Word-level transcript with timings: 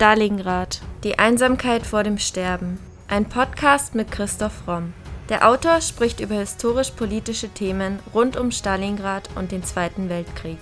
Stalingrad. 0.00 0.80
Die 1.04 1.18
Einsamkeit 1.18 1.86
vor 1.86 2.04
dem 2.04 2.16
Sterben. 2.16 2.80
Ein 3.06 3.26
Podcast 3.26 3.94
mit 3.94 4.10
Christoph 4.10 4.66
Romm. 4.66 4.94
Der 5.28 5.46
Autor 5.46 5.82
spricht 5.82 6.20
über 6.20 6.36
historisch-politische 6.36 7.50
Themen 7.50 7.98
rund 8.14 8.38
um 8.38 8.50
Stalingrad 8.50 9.28
und 9.34 9.52
den 9.52 9.62
Zweiten 9.62 10.08
Weltkrieg. 10.08 10.56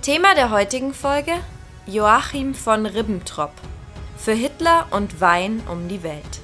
Thema 0.00 0.34
der 0.34 0.50
heutigen 0.50 0.94
Folge: 0.94 1.32
Joachim 1.86 2.54
von 2.54 2.86
Ribbentrop. 2.86 3.52
Für 4.16 4.32
Hitler 4.32 4.86
und 4.90 5.20
Wein 5.20 5.60
um 5.70 5.88
die 5.88 6.02
Welt. 6.02 6.40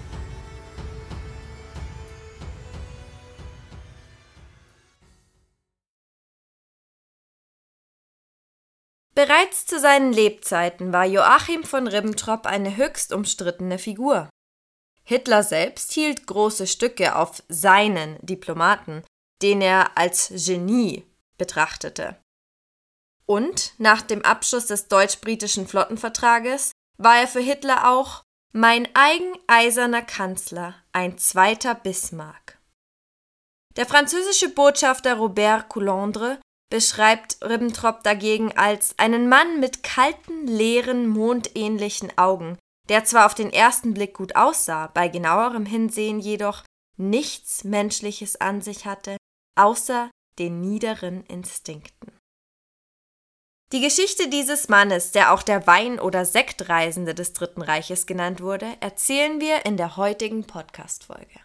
Bereits 9.15 9.65
zu 9.67 9.79
seinen 9.79 10.13
Lebzeiten 10.13 10.93
war 10.93 11.05
Joachim 11.05 11.63
von 11.63 11.87
Ribbentrop 11.87 12.47
eine 12.47 12.77
höchst 12.77 13.13
umstrittene 13.13 13.79
Figur. 13.79 14.29
Hitler 15.05 15.43
selbst 15.43 15.93
hielt 15.93 16.27
große 16.27 16.67
Stücke 16.67 17.15
auf 17.15 17.43
seinen 17.49 18.19
Diplomaten, 18.23 19.05
den 19.43 19.61
er 19.61 19.97
als 19.97 20.33
Genie 20.35 21.05
betrachtete. 21.39 22.17
Und 23.27 23.75
nach 23.79 24.03
dem 24.03 24.23
Abschluss 24.23 24.67
des 24.67 24.89
deutsch-britischen 24.89 25.69
Flottenvertrages 25.69 26.73
war 26.99 27.19
er 27.19 27.29
für 27.29 27.41
Hitler 27.41 27.91
auch 27.91 28.23
mein 28.53 28.89
eigeneiserner 28.95 30.03
Kanzler, 30.03 30.75
ein 30.93 31.19
zweiter 31.19 31.75
Bismarck. 31.75 32.59
Der 33.77 33.87
französische 33.87 34.49
Botschafter 34.49 35.15
Robert 35.15 35.69
Coulondre 35.69 36.39
beschreibt 36.71 37.39
Ribbentrop 37.43 38.03
dagegen 38.03 38.57
als 38.57 38.95
einen 38.99 39.29
Mann 39.29 39.61
mit 39.61 39.83
kalten, 39.83 40.47
leeren, 40.47 41.09
mondähnlichen 41.09 42.17
Augen, 42.19 42.59
der 42.89 43.05
zwar 43.05 43.27
auf 43.27 43.35
den 43.35 43.53
ersten 43.53 43.95
Blick 43.95 44.15
gut 44.15 44.37
aussah, 44.37 44.89
bei 44.89 45.09
genauerem 45.09 45.67
Hinsehen 45.67 46.21
jedoch 46.21 46.65
nichts 46.97 47.65
Menschliches 47.65 48.41
an 48.41 48.61
sich 48.61 48.87
hatte, 48.87 49.17
außer 49.57 50.11
den 50.39 50.61
niederen 50.61 51.25
Instinkten. 51.27 52.13
Die 53.73 53.81
Geschichte 53.81 54.29
dieses 54.29 54.69
Mannes, 54.69 55.11
der 55.11 55.33
auch 55.33 55.43
der 55.43 55.67
Wein- 55.67 55.99
oder 55.99 56.25
Sektreisende 56.25 57.15
des 57.15 57.33
Dritten 57.33 57.63
Reiches 57.63 58.07
genannt 58.07 58.41
wurde, 58.41 58.77
erzählen 58.81 59.41
wir 59.41 59.65
in 59.65 59.77
der 59.77 59.97
heutigen 59.97 60.45
Podcast-Folge. 60.47 61.44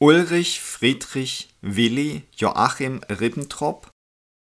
Ulrich 0.00 0.60
Friedrich 0.60 1.48
Willi 1.60 2.22
Joachim 2.36 3.00
Ribbentrop 3.08 3.90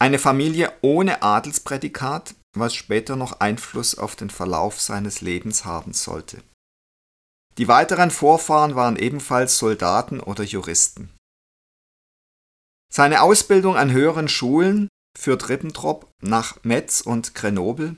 Eine 0.00 0.18
Familie 0.18 0.72
ohne 0.82 1.22
Adelsprädikat, 1.22 2.34
was 2.56 2.74
später 2.74 3.14
noch 3.14 3.38
Einfluss 3.38 3.96
auf 3.96 4.16
den 4.16 4.30
Verlauf 4.30 4.80
seines 4.80 5.20
Lebens 5.20 5.64
haben 5.64 5.92
sollte. 5.92 6.42
Die 7.58 7.68
weiteren 7.68 8.10
Vorfahren 8.10 8.74
waren 8.74 8.96
ebenfalls 8.96 9.58
Soldaten 9.58 10.18
oder 10.18 10.42
Juristen. 10.42 11.14
Seine 12.94 13.22
Ausbildung 13.22 13.76
an 13.76 13.90
höheren 13.90 14.28
Schulen 14.28 14.88
führt 15.18 15.48
Ribbentrop 15.48 16.12
nach 16.20 16.62
Metz 16.62 17.00
und 17.00 17.34
Grenoble, 17.34 17.96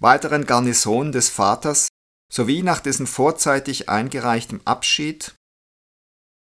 weiteren 0.00 0.44
Garnisonen 0.44 1.12
des 1.12 1.28
Vaters 1.28 1.88
sowie 2.32 2.62
nach 2.62 2.80
dessen 2.80 3.06
vorzeitig 3.06 3.88
eingereichtem 3.88 4.60
Abschied 4.64 5.34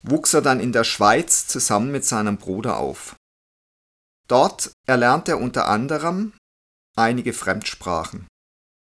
wuchs 0.02 0.32
er 0.32 0.40
dann 0.40 0.60
in 0.60 0.72
der 0.72 0.84
Schweiz 0.84 1.46
zusammen 1.46 1.92
mit 1.92 2.04
seinem 2.04 2.38
Bruder 2.38 2.78
auf. 2.78 3.16
Dort 4.28 4.72
erlernte 4.86 5.32
er 5.32 5.40
unter 5.40 5.68
anderem 5.68 6.32
einige 6.96 7.32
Fremdsprachen. 7.32 8.26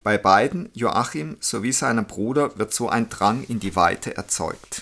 Bei 0.04 0.18
beiden, 0.18 0.70
Joachim 0.74 1.38
sowie 1.40 1.72
seinem 1.72 2.06
Bruder, 2.06 2.58
wird 2.58 2.74
so 2.74 2.90
ein 2.90 3.10
Drang 3.10 3.44
in 3.44 3.60
die 3.60 3.76
Weite 3.76 4.16
erzeugt. 4.16 4.82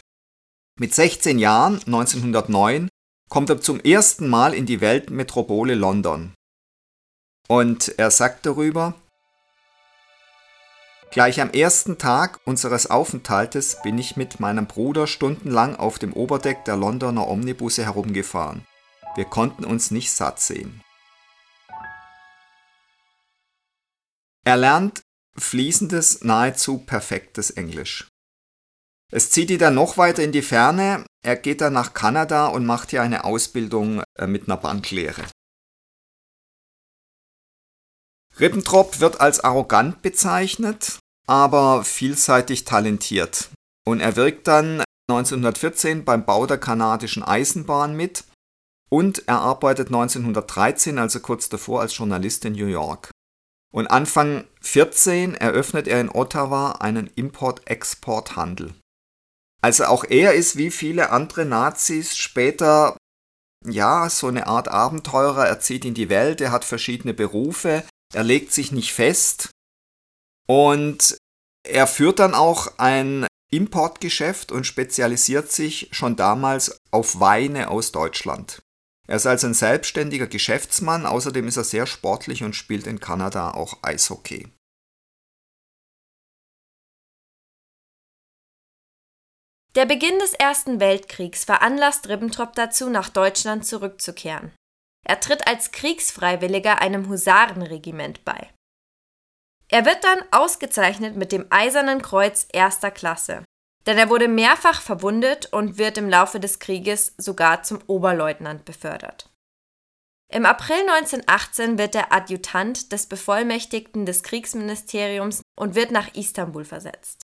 Mit 0.80 0.94
16 0.94 1.40
Jahren, 1.40 1.76
1909, 1.86 2.90
kommt 3.32 3.50
er 3.50 3.62
zum 3.62 3.80
ersten 3.80 4.28
Mal 4.28 4.54
in 4.54 4.66
die 4.66 4.82
Weltmetropole 4.82 5.74
London. 5.74 6.34
Und 7.48 7.98
er 7.98 8.12
sagt 8.12 8.46
darüber, 8.46 8.94
Gleich 11.12 11.42
am 11.42 11.50
ersten 11.50 11.98
Tag 11.98 12.40
unseres 12.46 12.90
Aufenthaltes 12.90 13.82
bin 13.84 13.98
ich 13.98 14.16
mit 14.16 14.40
meinem 14.40 14.68
Bruder 14.68 15.08
stundenlang 15.08 15.76
auf 15.76 15.98
dem 15.98 16.14
Oberdeck 16.14 16.64
der 16.66 16.78
Londoner 16.78 17.28
Omnibusse 17.28 17.84
herumgefahren. 17.84 18.66
Wir 19.16 19.26
konnten 19.26 19.66
uns 19.66 19.92
nicht 19.92 20.12
satt 20.12 20.40
sehen. 20.40 20.82
Er 24.46 24.58
lernt 24.58 25.02
fließendes, 25.38 26.24
nahezu 26.24 26.80
perfektes 26.80 27.52
Englisch. 27.52 28.08
Es 29.12 29.32
zieht 29.32 29.52
ihn 29.52 29.60
dann 29.60 29.76
noch 29.76 29.98
weiter 29.98 30.24
in 30.24 30.32
die 30.32 30.42
Ferne. 30.42 31.06
Er 31.24 31.36
geht 31.36 31.62
dann 31.62 31.74
nach 31.74 31.94
Kanada 31.94 32.48
und 32.48 32.66
macht 32.66 32.90
hier 32.90 33.02
eine 33.02 33.24
Ausbildung 33.24 34.04
äh, 34.18 34.28
mit 34.28 34.48
einer 34.48 34.58
Banklehre. 34.58 35.26
Ribbentrop 38.40 39.00
wird 39.00 39.22
als 39.22 39.42
arrogant 39.42 40.02
bezeichnet, 40.02 41.00
aber 41.28 41.84
vielseitig 41.84 42.66
talentiert. 42.66 43.50
Und 43.86 44.00
er 44.00 44.16
wirkt 44.16 44.48
dann 44.48 44.84
1914 45.10 46.06
beim 46.06 46.26
Bau 46.26 46.48
der 46.48 46.58
kanadischen 46.58 47.24
Eisenbahn 47.24 47.96
mit 47.96 48.24
und 48.90 49.28
er 49.28 49.40
arbeitet 49.40 49.88
1913, 49.88 50.98
also 50.98 51.20
kurz 51.20 51.50
davor, 51.50 51.82
als 51.82 51.96
Journalist 51.96 52.46
in 52.46 52.54
New 52.54 52.68
York. 52.68 53.12
Und 53.74 53.88
Anfang 53.88 54.46
14 54.62 55.36
eröffnet 55.36 55.88
er 55.88 56.02
in 56.02 56.10
Ottawa 56.10 56.74
einen 56.74 57.08
Import-Export-Handel. 57.08 58.74
Also 59.62 59.86
auch 59.86 60.04
er 60.04 60.34
ist 60.34 60.58
wie 60.58 60.72
viele 60.72 61.12
andere 61.12 61.46
Nazis 61.46 62.18
später 62.18 62.98
ja 63.66 64.10
so 64.10 64.28
eine 64.28 64.48
Art 64.48 64.68
Abenteurer. 64.68 65.48
Er 65.48 65.60
zieht 65.60 65.86
in 65.86 65.94
die 65.94 66.10
Welt, 66.10 66.42
er 66.42 66.52
hat 66.52 66.66
verschiedene 66.66 67.14
Berufe, 67.14 67.84
er 68.14 68.24
legt 68.24 68.52
sich 68.52 68.72
nicht 68.72 68.94
fest 68.94 69.52
und 70.48 71.18
er 71.64 71.86
führt 71.86 72.20
dann 72.20 72.34
auch 72.34 72.80
ein 72.80 73.28
Importgeschäft 73.52 74.52
und 74.52 74.66
spezialisiert 74.66 75.52
sich 75.52 75.90
schon 75.92 76.16
damals 76.16 76.78
auf 76.90 77.20
Weine 77.20 77.70
aus 77.70 77.92
Deutschland. 77.92 78.62
Er 79.08 79.18
ist 79.18 79.28
also 79.28 79.48
ein 79.48 79.54
selbstständiger 79.54 80.28
Geschäftsmann, 80.28 81.06
außerdem 81.06 81.48
ist 81.48 81.58
er 81.58 81.66
sehr 81.66 81.86
sportlich 81.86 82.44
und 82.44 82.56
spielt 82.56 82.88
in 82.88 83.00
Kanada 83.00 83.52
auch 83.52 83.78
Eishockey. 83.82 84.48
Der 89.76 89.86
Beginn 89.86 90.20
des 90.20 90.34
Ersten 90.34 90.82
Weltkriegs 90.82 91.46
veranlasst 91.46 92.10
Ribbentrop 92.10 92.54
dazu, 92.56 92.90
nach 92.90 93.08
Deutschland 93.08 93.66
zurückzukehren. 93.66 94.52
Er 95.06 95.22
tritt 95.22 95.48
als 95.48 95.72
Kriegsfreiwilliger 95.72 96.82
einem 96.82 97.08
Husarenregiment 97.08 98.26
bei. 98.26 98.50
Er 99.70 99.86
wird 99.86 100.04
dann 100.04 100.20
ausgezeichnet 100.32 101.16
mit 101.16 101.32
dem 101.32 101.46
Eisernen 101.50 102.02
Kreuz 102.02 102.48
erster 102.52 102.92
Klasse, 102.92 103.46
denn 103.86 103.98
er 103.98 104.10
wurde 104.10 104.28
mehrfach 104.28 104.82
verwundet 104.82 105.54
und 105.54 105.78
wird 105.78 105.98
im 105.98 106.10
Laufe 106.10 106.42
des 106.42 106.60
Krieges 106.60 107.14
sogar 107.18 107.64
zum 107.64 107.80
Oberleutnant 107.88 108.66
befördert. 108.66 109.30
Im 110.28 110.46
April 110.46 110.82
1918 110.82 111.78
wird 111.78 111.96
er 111.96 112.12
Adjutant 112.12 112.92
des 112.92 113.08
Bevollmächtigten 113.08 114.06
des 114.06 114.24
Kriegsministeriums 114.24 115.42
und 115.58 115.76
wird 115.76 115.92
nach 115.92 116.14
Istanbul 116.14 116.66
versetzt. 116.66 117.22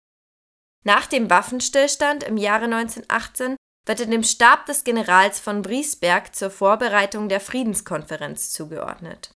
Nach 0.86 1.08
dem 1.08 1.30
Waffenstillstand 1.30 2.24
im 2.24 2.38
Jahre 2.38 2.66
1918 2.66 3.56
wird 3.88 4.00
er 4.00 4.06
dem 4.06 4.24
Stab 4.24 4.66
des 4.68 4.84
Generals 4.84 5.40
von 5.40 5.62
Briesberg 5.62 6.36
zur 6.36 6.52
Vorbereitung 6.52 7.28
der 7.28 7.40
Friedenskonferenz 7.40 8.52
zugeordnet. 8.52 9.32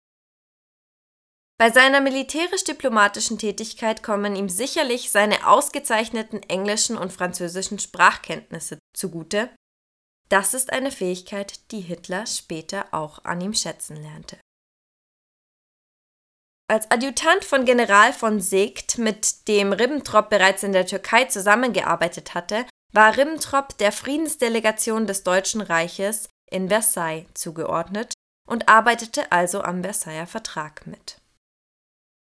Bei 1.60 1.72
seiner 1.72 2.02
militärisch-diplomatischen 2.02 3.38
Tätigkeit 3.38 4.02
kommen 4.02 4.36
ihm 4.36 4.48
sicherlich 4.48 5.12
seine 5.12 5.46
ausgezeichneten 5.46 6.42
englischen 6.44 6.98
und 6.98 7.12
französischen 7.12 7.80
Sprachkenntnisse 7.80 8.80
zugute. 8.96 9.50
Das 10.30 10.54
ist 10.54 10.72
eine 10.72 10.92
Fähigkeit, 10.92 11.72
die 11.72 11.82
Hitler 11.82 12.26
später 12.28 12.94
auch 12.94 13.26
an 13.26 13.42
ihm 13.42 13.54
schätzen 13.54 13.98
lernte. 13.98 14.38
Als 16.70 16.92
Adjutant 16.92 17.44
von 17.44 17.66
General 17.66 18.14
von 18.14 18.40
Segt, 18.40 19.00
mit 19.00 19.48
dem 19.48 19.74
Ribbentrop 19.74 20.30
bereits 20.30 20.62
in 20.62 20.72
der 20.72 20.86
Türkei 20.86 21.26
zusammengearbeitet 21.26 22.36
hatte, 22.36 22.68
war 22.94 23.18
Ribbentrop 23.18 23.76
der 23.80 23.92
Friedensdelegation 23.92 25.08
des 25.08 25.24
Deutschen 25.24 25.62
Reiches 25.62 26.30
in 26.52 26.70
Versailles 26.70 27.26
zugeordnet 27.34 28.14
und 28.48 28.70
arbeitete 28.70 29.32
also 29.32 29.64
am 29.64 29.82
Versailler 29.82 30.28
Vertrag 30.28 30.86
mit. 30.86 31.20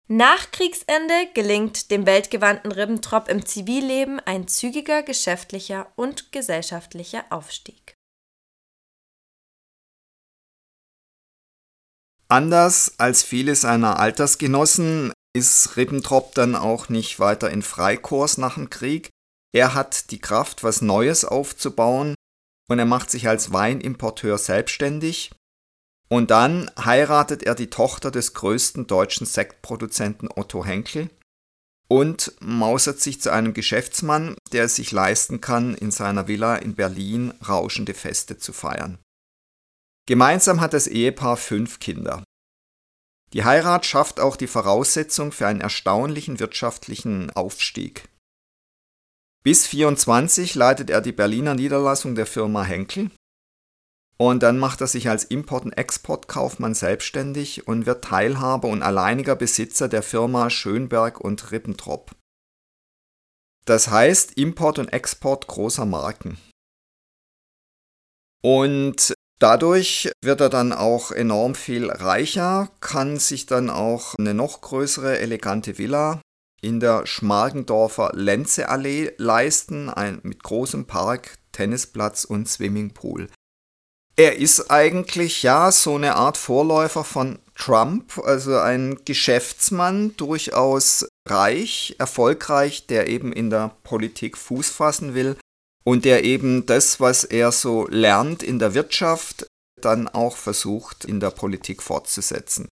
Nach 0.08 0.50
Kriegsende 0.50 1.28
gelingt 1.32 1.90
dem 1.90 2.04
weltgewandten 2.04 2.70
Ribbentrop 2.70 3.30
im 3.30 3.46
Zivilleben 3.46 4.20
ein 4.20 4.46
zügiger 4.46 5.02
geschäftlicher 5.02 5.90
und 5.96 6.32
gesellschaftlicher 6.32 7.24
Aufstieg. 7.30 7.93
Anders 12.34 12.94
als 12.98 13.22
viele 13.22 13.54
seiner 13.54 14.00
Altersgenossen 14.00 15.12
ist 15.36 15.76
Ribbentrop 15.76 16.34
dann 16.34 16.56
auch 16.56 16.88
nicht 16.88 17.20
weiter 17.20 17.48
in 17.48 17.62
Freikurs 17.62 18.38
nach 18.38 18.54
dem 18.54 18.70
Krieg. 18.70 19.08
Er 19.54 19.74
hat 19.74 20.10
die 20.10 20.18
Kraft, 20.18 20.64
was 20.64 20.82
Neues 20.82 21.24
aufzubauen 21.24 22.16
und 22.68 22.80
er 22.80 22.86
macht 22.86 23.12
sich 23.12 23.28
als 23.28 23.52
Weinimporteur 23.52 24.36
selbstständig 24.36 25.30
und 26.08 26.32
dann 26.32 26.72
heiratet 26.76 27.44
er 27.44 27.54
die 27.54 27.70
Tochter 27.70 28.10
des 28.10 28.34
größten 28.34 28.88
deutschen 28.88 29.28
Sektproduzenten 29.28 30.28
Otto 30.28 30.64
Henkel 30.64 31.10
und 31.86 32.32
mausert 32.40 32.98
sich 32.98 33.20
zu 33.20 33.32
einem 33.32 33.54
Geschäftsmann, 33.54 34.34
der 34.50 34.64
es 34.64 34.74
sich 34.74 34.90
leisten 34.90 35.40
kann, 35.40 35.76
in 35.76 35.92
seiner 35.92 36.26
Villa 36.26 36.56
in 36.56 36.74
Berlin 36.74 37.32
rauschende 37.48 37.94
Feste 37.94 38.38
zu 38.38 38.52
feiern. 38.52 38.98
Gemeinsam 40.06 40.60
hat 40.60 40.74
das 40.74 40.86
Ehepaar 40.86 41.36
fünf 41.36 41.80
Kinder. 41.80 42.24
Die 43.32 43.44
Heirat 43.44 43.86
schafft 43.86 44.20
auch 44.20 44.36
die 44.36 44.46
Voraussetzung 44.46 45.32
für 45.32 45.46
einen 45.46 45.60
erstaunlichen 45.60 46.38
wirtschaftlichen 46.40 47.30
Aufstieg. 47.30 48.08
Bis 49.42 49.66
24 49.66 50.54
leitet 50.54 50.90
er 50.90 51.00
die 51.00 51.12
Berliner 51.12 51.54
Niederlassung 51.54 52.14
der 52.14 52.26
Firma 52.26 52.64
Henkel 52.64 53.10
und 54.16 54.42
dann 54.42 54.58
macht 54.58 54.80
er 54.80 54.86
sich 54.86 55.08
als 55.08 55.24
Import- 55.24 55.64
und 55.64 55.72
Exportkaufmann 55.72 56.74
selbstständig 56.74 57.66
und 57.66 57.86
wird 57.86 58.04
Teilhaber 58.04 58.68
und 58.68 58.82
alleiniger 58.82 59.36
Besitzer 59.36 59.88
der 59.88 60.02
Firma 60.02 60.50
Schönberg 60.50 61.20
und 61.20 61.50
Rippentrop. 61.50 62.14
Das 63.64 63.88
heißt 63.88 64.34
Import 64.38 64.78
und 64.78 64.92
Export 64.92 65.46
großer 65.46 65.86
Marken. 65.86 66.38
Und 68.42 69.14
dadurch 69.44 70.10
wird 70.22 70.40
er 70.40 70.48
dann 70.48 70.72
auch 70.72 71.12
enorm 71.12 71.54
viel 71.54 71.90
reicher, 71.90 72.70
kann 72.80 73.18
sich 73.18 73.44
dann 73.44 73.68
auch 73.68 74.14
eine 74.18 74.32
noch 74.32 74.62
größere, 74.62 75.18
elegante 75.18 75.76
Villa 75.76 76.22
in 76.62 76.80
der 76.80 77.06
Schmargendorfer 77.06 78.12
Lenzeallee 78.14 79.12
leisten, 79.18 79.90
ein, 79.90 80.20
mit 80.22 80.42
großem 80.42 80.86
Park, 80.86 81.36
Tennisplatz 81.52 82.24
und 82.24 82.48
Swimmingpool. 82.48 83.28
Er 84.16 84.38
ist 84.38 84.70
eigentlich 84.70 85.42
ja 85.42 85.70
so 85.70 85.96
eine 85.96 86.14
Art 86.14 86.38
Vorläufer 86.38 87.04
von 87.04 87.38
Trump, 87.54 88.16
also 88.24 88.56
ein 88.56 89.00
Geschäftsmann, 89.04 90.16
durchaus 90.16 91.06
reich, 91.28 91.96
erfolgreich, 91.98 92.86
der 92.86 93.08
eben 93.08 93.30
in 93.30 93.50
der 93.50 93.72
Politik 93.82 94.38
Fuß 94.38 94.70
fassen 94.70 95.14
will 95.14 95.36
und 95.84 96.04
der 96.04 96.24
eben 96.24 96.66
das, 96.66 96.98
was 96.98 97.24
er 97.24 97.52
so 97.52 97.86
lernt 97.88 98.42
in 98.42 98.58
der 98.58 98.74
Wirtschaft, 98.74 99.46
dann 99.80 100.08
auch 100.08 100.36
versucht 100.36 101.04
in 101.04 101.20
der 101.20 101.30
Politik 101.30 101.82
fortzusetzen. 101.82 102.68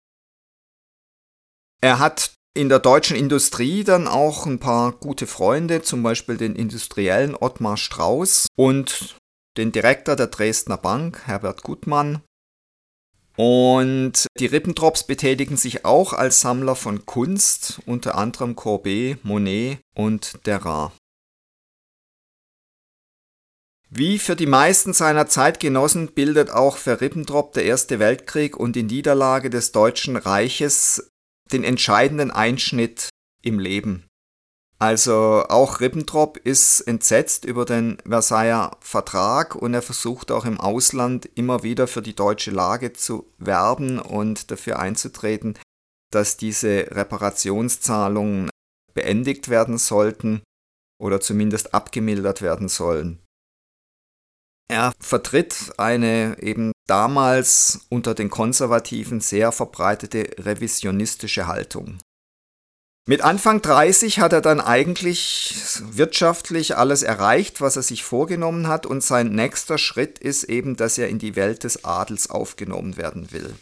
Er 1.81 1.99
hat 1.99 2.35
in 2.55 2.69
der 2.69 2.81
deutschen 2.81 3.17
Industrie 3.17 3.85
dann 3.85 4.09
auch 4.09 4.45
ein 4.45 4.59
paar 4.59 4.93
gute 4.93 5.27
Freunde, 5.27 5.83
zum 5.83 6.03
Beispiel 6.03 6.37
den 6.37 6.57
Industriellen 6.57 7.37
Ottmar 7.37 7.77
Strauß 7.77 8.49
und 8.57 9.17
den 9.57 9.73
Direktor 9.73 10.17
der 10.17 10.27
Dresdner 10.27 10.77
Bank, 10.77 11.23
Herbert 11.27 11.63
Gutmann. 11.63 12.23
Und 13.37 14.27
die 14.41 14.47
Rippentrops 14.47 15.05
betätigen 15.05 15.57
sich 15.57 15.85
auch 15.85 16.13
als 16.13 16.41
Sammler 16.41 16.75
von 16.75 17.07
Kunst, 17.07 17.81
unter 17.87 18.17
anderem 18.17 18.57
Courbet, 18.57 19.25
Monet 19.25 19.79
und 19.95 20.45
Derain. 20.45 20.91
Wie 23.90 24.19
für 24.19 24.37
die 24.37 24.46
meisten 24.46 24.93
seiner 24.93 25.29
Zeitgenossen 25.29 26.12
bildet 26.12 26.50
auch 26.50 26.76
für 26.76 27.00
Ribbentrop 27.00 27.55
der 27.55 27.64
Erste 27.64 27.99
Weltkrieg 27.99 28.56
und 28.56 28.76
die 28.76 28.82
Niederlage 28.82 29.49
des 29.49 29.73
Deutschen 29.73 30.17
Reiches 30.17 31.11
den 31.52 31.64
entscheidenden 31.64 32.31
Einschnitt 32.31 33.08
im 33.43 33.58
Leben. 33.58 34.05
Also 34.79 35.44
auch 35.49 35.81
Ribbentrop 35.81 36.37
ist 36.37 36.82
entsetzt 36.82 37.44
über 37.44 37.64
den 37.64 37.99
Versailler 38.06 38.76
Vertrag 38.81 39.56
und 39.56 39.75
er 39.75 39.82
versucht 39.82 40.31
auch 40.31 40.44
im 40.44 40.61
Ausland 40.61 41.29
immer 41.35 41.62
wieder 41.62 41.88
für 41.88 42.02
die 42.02 42.14
deutsche 42.14 42.52
Lage 42.52 42.93
zu 42.93 43.32
werben 43.38 43.99
und 43.99 44.50
dafür 44.50 44.79
einzutreten, 44.79 45.58
dass 46.12 46.37
diese 46.37 46.90
Reparationszahlungen 46.90 48.50
beendigt 48.94 49.49
werden 49.49 49.79
sollten 49.79 50.43
oder 51.00 51.20
zumindest 51.20 51.75
abgemildert 51.75 52.43
werden 52.43 52.69
sollen. 52.69 53.20
Er 54.70 54.93
vertritt 55.00 55.73
eine 55.79 56.37
eben 56.43 56.73
damals 56.87 57.81
unter 57.88 58.15
den 58.15 58.29
Konservativen 58.29 59.20
sehr 59.20 59.50
verbreitete 59.50 60.31
revisionistische 60.38 61.47
Haltung. 61.47 61.99
Mit 63.09 63.23
Anfang 63.23 63.62
30 63.62 64.20
hat 64.20 64.35
er 64.35 64.43
dann 64.43 64.61
eigentlich 64.61 65.81
wirtschaftlich 65.81 66.76
alles 66.76 67.03
erreicht, 67.03 67.62
was 67.62 67.76
er 67.76 67.82
sich 67.82 68.05
vorgenommen 68.05 68.69
hat 68.69 68.85
und 68.85 69.03
sein 69.03 69.31
nächster 69.31 69.79
Schritt 69.79 70.19
ist 70.19 70.44
eben, 70.44 70.76
dass 70.76 70.99
er 70.99 71.09
in 71.09 71.19
die 71.19 71.35
Welt 71.35 71.64
des 71.64 71.87
Adels 71.87 72.29
aufgenommen 72.29 72.99
werden 72.99 73.32
will. 73.32 73.55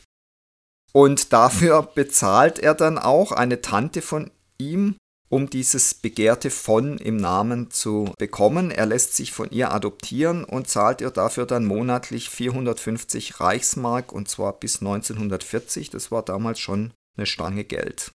Und 0.93 1.33
dafür 1.33 1.83
bezahlt 1.83 2.59
er 2.59 2.75
dann 2.75 2.99
auch 2.99 3.31
eine 3.31 3.63
Tante 3.63 4.03
von 4.03 4.33
ihm, 4.59 4.97
um 5.29 5.51
dieses 5.51 5.95
begehrte 5.95 6.51
von 6.51 6.99
im 6.99 7.17
Namen 7.17 7.71
zu 7.71 8.13
bekommen. 8.19 8.71
Er 8.71 8.87
lässt 8.87 9.15
sich 9.15 9.33
von 9.33 9.51
ihr 9.51 9.73
adoptieren 9.73 10.45
und 10.45 10.69
zahlt 10.69 11.01
ihr 11.01 11.11
dafür 11.11 11.47
dann 11.47 11.65
monatlich 11.65 12.31
450 12.31 13.41
Reichsmark 13.41 14.13
und 14.13 14.29
zwar 14.29 14.53
bis 14.53 14.81
1940. 14.81 15.91
Das 15.91 16.11
war 16.11 16.23
damals 16.23 16.61
schon 16.61 16.93
eine 17.17 17.27
Stange 17.27 17.65
Geld. 17.65 18.13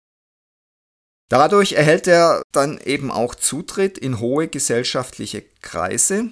Dadurch 1.29 1.73
erhält 1.73 2.07
er 2.07 2.41
dann 2.51 2.79
eben 2.79 3.11
auch 3.11 3.35
Zutritt 3.35 3.97
in 3.97 4.19
hohe 4.19 4.47
gesellschaftliche 4.47 5.43
Kreise 5.61 6.31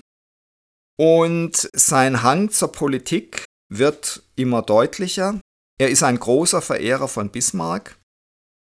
und 1.00 1.70
sein 1.74 2.24
Hang 2.24 2.50
zur 2.50 2.72
Politik 2.72 3.46
wird 3.70 4.24
immer 4.36 4.64
deutlicher. 4.64 5.40
Er 5.80 5.90
ist 5.90 6.02
ein 6.02 6.20
großer 6.20 6.62
Verehrer 6.62 7.08
von 7.08 7.30
Bismarck, 7.30 7.98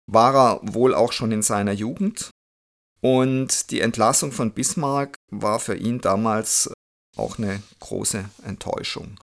war 0.07 0.35
er 0.35 0.73
wohl 0.73 0.93
auch 0.93 1.11
schon 1.11 1.31
in 1.31 1.41
seiner 1.41 1.73
Jugend 1.73 2.31
und 3.01 3.71
die 3.71 3.81
Entlassung 3.81 4.31
von 4.31 4.51
Bismarck 4.53 5.17
war 5.31 5.59
für 5.59 5.75
ihn 5.75 5.99
damals 6.01 6.71
auch 7.17 7.37
eine 7.37 7.61
große 7.79 8.29
Enttäuschung. 8.43 9.19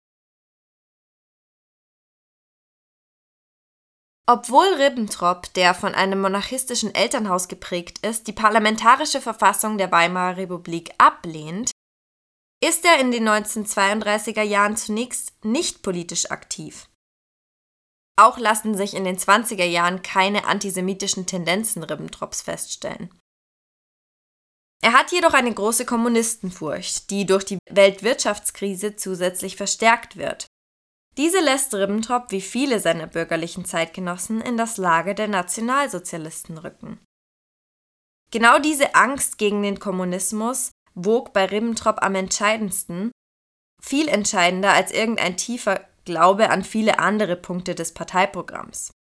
Obwohl 4.29 4.67
Ribbentrop, 4.73 5.53
der 5.53 5.73
von 5.73 5.95
einem 5.95 6.19
monarchistischen 6.19 6.93
Elternhaus 6.93 7.47
geprägt 7.47 8.05
ist, 8.05 8.27
die 8.27 8.33
parlamentarische 8.33 9.21
Verfassung 9.21 9.77
der 9.77 9.89
Weimarer 9.91 10.35
Republik 10.35 10.93
ablehnt, 10.97 11.71
ist 12.61 12.83
er 12.83 12.99
in 12.99 13.11
den 13.11 13.29
1932er 13.29 14.41
Jahren 14.41 14.75
zunächst 14.75 15.45
nicht 15.45 15.81
politisch 15.81 16.29
aktiv. 16.29 16.89
Auch 18.17 18.37
lassen 18.39 18.75
sich 18.75 18.95
in 18.95 19.03
den 19.03 19.17
20er 19.17 19.63
Jahren 19.63 20.01
keine 20.01 20.45
antisemitischen 20.45 21.25
Tendenzen 21.27 21.83
Ribbentrops 21.83 22.41
feststellen. 22.41 23.09
Er 24.81 24.93
hat 24.93 25.11
jedoch 25.11 25.33
eine 25.33 25.53
große 25.53 25.85
Kommunistenfurcht, 25.85 27.09
die 27.09 27.25
durch 27.25 27.45
die 27.45 27.57
Weltwirtschaftskrise 27.69 28.95
zusätzlich 28.95 29.55
verstärkt 29.55 30.17
wird. 30.17 30.47
Diese 31.17 31.39
lässt 31.39 31.73
Ribbentrop 31.73 32.31
wie 32.31 32.41
viele 32.41 32.79
seiner 32.79 33.07
bürgerlichen 33.07 33.65
Zeitgenossen 33.65 34.41
in 34.41 34.55
das 34.55 34.77
Lager 34.77 35.13
der 35.15 35.27
Nationalsozialisten 35.27 36.59
rücken. 36.59 36.99
Genau 38.31 38.59
diese 38.59 38.93
Angst 38.93 39.37
gegen 39.37 39.63
den 39.63 39.79
Kommunismus 39.79 40.71
wog 40.93 41.33
bei 41.33 41.45
Ribbentrop 41.45 42.01
am 42.01 42.15
entscheidendsten, 42.15 43.11
viel 43.81 44.07
entscheidender 44.07 44.73
als 44.73 44.91
irgendein 44.91 45.37
tiefer 45.37 45.87
Glaube 46.07 46.51
an 46.51 46.63
viele 46.63 46.99
andere 46.99 47.35
Punkte 47.35 47.75
des 47.75 47.93
Parteiprogramms. 47.93 48.91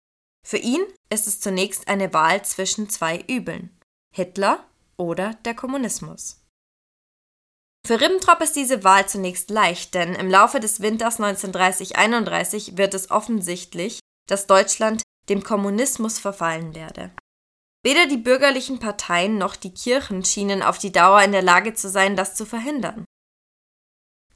Für 0.45 0.57
ihn 0.57 0.85
ist 1.09 1.29
es 1.29 1.41
zunächst 1.41 1.87
eine 1.87 2.13
Wahl 2.13 2.45
zwischen 2.45 2.91
zwei 2.91 3.21
Übeln 3.29 3.71
Hitler 4.13 4.65
oder 4.97 5.35
der 5.45 5.55
Kommunismus. 5.55 6.43
Für 7.87 8.01
Ribbentrop 8.01 8.41
ist 8.41 8.57
diese 8.57 8.83
Wahl 8.83 9.09
zunächst 9.09 9.51
leicht, 9.51 9.95
denn 9.95 10.17
im 10.17 10.29
Laufe 10.29 10.59
des 10.59 10.81
Winters 10.81 11.21
1930-31 11.21 12.77
wird 12.77 12.95
es 12.95 13.13
offensichtlich, 13.13 14.01
dass 14.29 14.49
Deutschland 14.49 15.03
dem 15.29 15.45
Kommunismus 15.45 16.19
verfallen 16.19 16.75
werde. 16.75 17.13
Weder 17.85 18.07
die 18.07 18.17
bürgerlichen 18.17 18.81
Parteien 18.81 19.39
noch 19.39 19.55
die 19.55 19.73
Kirchen 19.73 20.25
schienen 20.25 20.61
auf 20.61 20.79
die 20.79 20.91
Dauer 20.91 21.23
in 21.23 21.31
der 21.31 21.43
Lage 21.43 21.75
zu 21.75 21.89
sein, 21.89 22.17
das 22.17 22.35
zu 22.35 22.47
verhindern. 22.47 23.05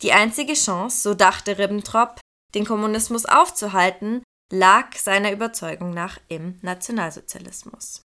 Die 0.02 0.12
einzige 0.12 0.54
Chance, 0.54 1.00
so 1.00 1.14
dachte 1.14 1.58
Ribbentrop, 1.58 2.20
den 2.54 2.64
Kommunismus 2.64 3.26
aufzuhalten, 3.26 4.22
lag 4.52 4.96
seiner 4.96 5.32
Überzeugung 5.32 5.92
nach 5.92 6.18
im 6.28 6.58
Nationalsozialismus. 6.62 8.02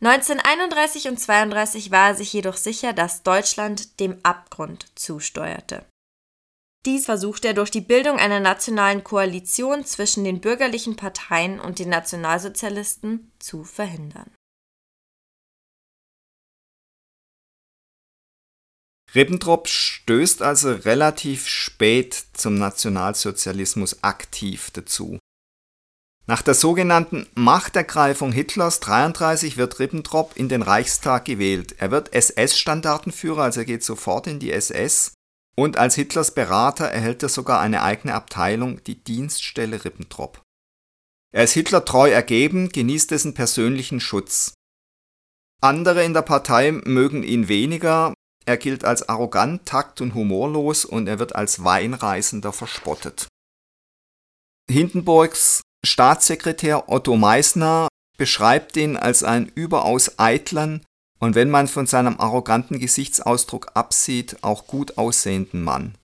1931 0.00 1.08
und 1.08 1.18
32 1.18 1.90
war 1.90 2.08
er 2.08 2.14
sich 2.14 2.32
jedoch 2.32 2.56
sicher, 2.56 2.92
dass 2.92 3.22
Deutschland 3.22 3.98
dem 3.98 4.18
Abgrund 4.22 4.86
zusteuerte. 4.94 5.86
Dies 6.84 7.06
versuchte 7.06 7.48
er 7.48 7.54
durch 7.54 7.70
die 7.70 7.80
Bildung 7.80 8.18
einer 8.18 8.38
nationalen 8.38 9.02
Koalition 9.02 9.84
zwischen 9.84 10.22
den 10.22 10.40
bürgerlichen 10.40 10.94
Parteien 10.94 11.58
und 11.58 11.80
den 11.80 11.88
Nationalsozialisten 11.88 13.32
zu 13.40 13.64
verhindern. 13.64 14.30
Ribbentrop 19.16 19.66
stößt 19.66 20.42
also 20.42 20.72
relativ 20.72 21.48
spät 21.48 22.26
zum 22.34 22.56
Nationalsozialismus 22.56 24.04
aktiv 24.04 24.70
dazu. 24.72 25.18
Nach 26.26 26.42
der 26.42 26.52
sogenannten 26.52 27.26
Machtergreifung 27.34 28.30
Hitlers 28.30 28.80
33 28.80 29.56
wird 29.56 29.78
Ribbentrop 29.78 30.36
in 30.36 30.50
den 30.50 30.60
Reichstag 30.60 31.24
gewählt. 31.24 31.76
Er 31.78 31.90
wird 31.90 32.12
SS-Standartenführer, 32.12 33.44
also 33.44 33.60
er 33.60 33.66
geht 33.66 33.84
sofort 33.84 34.26
in 34.26 34.38
die 34.38 34.52
SS. 34.52 35.14
Und 35.56 35.78
als 35.78 35.94
Hitlers 35.94 36.34
Berater 36.34 36.84
erhält 36.84 37.22
er 37.22 37.30
sogar 37.30 37.60
eine 37.60 37.82
eigene 37.82 38.12
Abteilung, 38.12 38.84
die 38.84 39.02
Dienststelle 39.02 39.82
Ribbentrop. 39.82 40.42
Er 41.32 41.44
ist 41.44 41.54
Hitler 41.54 41.86
treu 41.86 42.10
ergeben, 42.10 42.68
genießt 42.68 43.10
dessen 43.12 43.32
persönlichen 43.32 44.00
Schutz. 44.00 44.52
Andere 45.62 46.04
in 46.04 46.12
der 46.12 46.22
Partei 46.22 46.72
mögen 46.72 47.22
ihn 47.22 47.48
weniger, 47.48 48.12
er 48.46 48.56
gilt 48.56 48.84
als 48.84 49.08
arrogant, 49.08 49.66
takt 49.66 50.00
und 50.00 50.14
humorlos 50.14 50.84
und 50.84 51.08
er 51.08 51.18
wird 51.18 51.34
als 51.34 51.64
Weinreisender 51.64 52.52
verspottet. 52.52 53.26
Hindenburgs 54.70 55.62
Staatssekretär 55.84 56.88
Otto 56.88 57.16
Meissner 57.16 57.88
beschreibt 58.16 58.76
ihn 58.76 58.96
als 58.96 59.22
einen 59.22 59.46
überaus 59.54 60.18
eitlen 60.18 60.84
und 61.18 61.34
wenn 61.34 61.50
man 61.50 61.68
von 61.68 61.86
seinem 61.86 62.18
arroganten 62.20 62.78
Gesichtsausdruck 62.78 63.72
absieht, 63.74 64.38
auch 64.42 64.66
gut 64.66 64.98
aussehenden 64.98 65.62
Mann. 65.62 65.96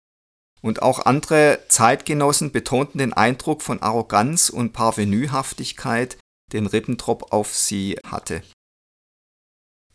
Und 0.63 0.83
auch 0.83 1.07
andere 1.07 1.59
Zeitgenossen 1.69 2.53
betonten 2.53 2.99
den 2.99 3.13
Eindruck 3.13 3.63
von 3.63 3.83
Arroganz 3.83 4.49
und 4.49 4.73
Parvenühaftigkeit, 4.73 6.17
den 6.53 6.67
Ribbentrop 6.67 7.33
auf 7.33 7.53
sie 7.53 7.99
hatte. 8.07 8.43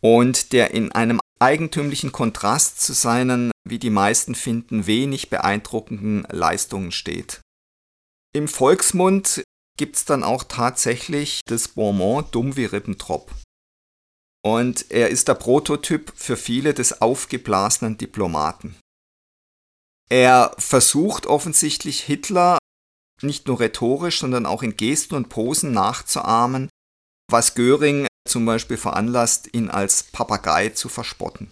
Und 0.00 0.52
der 0.52 0.72
in 0.72 0.92
einem 0.92 1.20
eigentümlichen 1.38 2.12
Kontrast 2.12 2.80
zu 2.80 2.92
seinen, 2.92 3.50
wie 3.64 3.78
die 3.78 3.90
meisten 3.90 4.34
finden, 4.34 4.86
wenig 4.86 5.30
beeindruckenden 5.30 6.26
Leistungen 6.30 6.92
steht. 6.92 7.40
Im 8.34 8.48
Volksmund 8.48 9.42
gibt's 9.76 10.04
dann 10.04 10.22
auch 10.22 10.44
tatsächlich 10.44 11.40
das 11.46 11.68
Bonbon 11.68 12.24
dumm 12.30 12.56
wie 12.56 12.64
Ribbentrop. 12.64 13.32
Und 14.44 14.90
er 14.90 15.08
ist 15.08 15.28
der 15.28 15.34
Prototyp 15.34 16.12
für 16.14 16.36
viele 16.36 16.74
des 16.74 17.00
aufgeblasenen 17.00 17.98
Diplomaten. 17.98 18.76
Er 20.08 20.54
versucht 20.58 21.26
offensichtlich 21.26 22.02
Hitler 22.02 22.58
nicht 23.22 23.46
nur 23.46 23.60
rhetorisch, 23.60 24.20
sondern 24.20 24.46
auch 24.46 24.62
in 24.62 24.76
Gesten 24.76 25.14
und 25.14 25.28
Posen 25.28 25.72
nachzuahmen, 25.72 26.68
was 27.30 27.54
Göring 27.54 28.06
zum 28.28 28.46
Beispiel 28.46 28.76
veranlasst, 28.76 29.48
ihn 29.52 29.70
als 29.70 30.04
Papagei 30.04 30.68
zu 30.70 30.88
verspotten. 30.88 31.50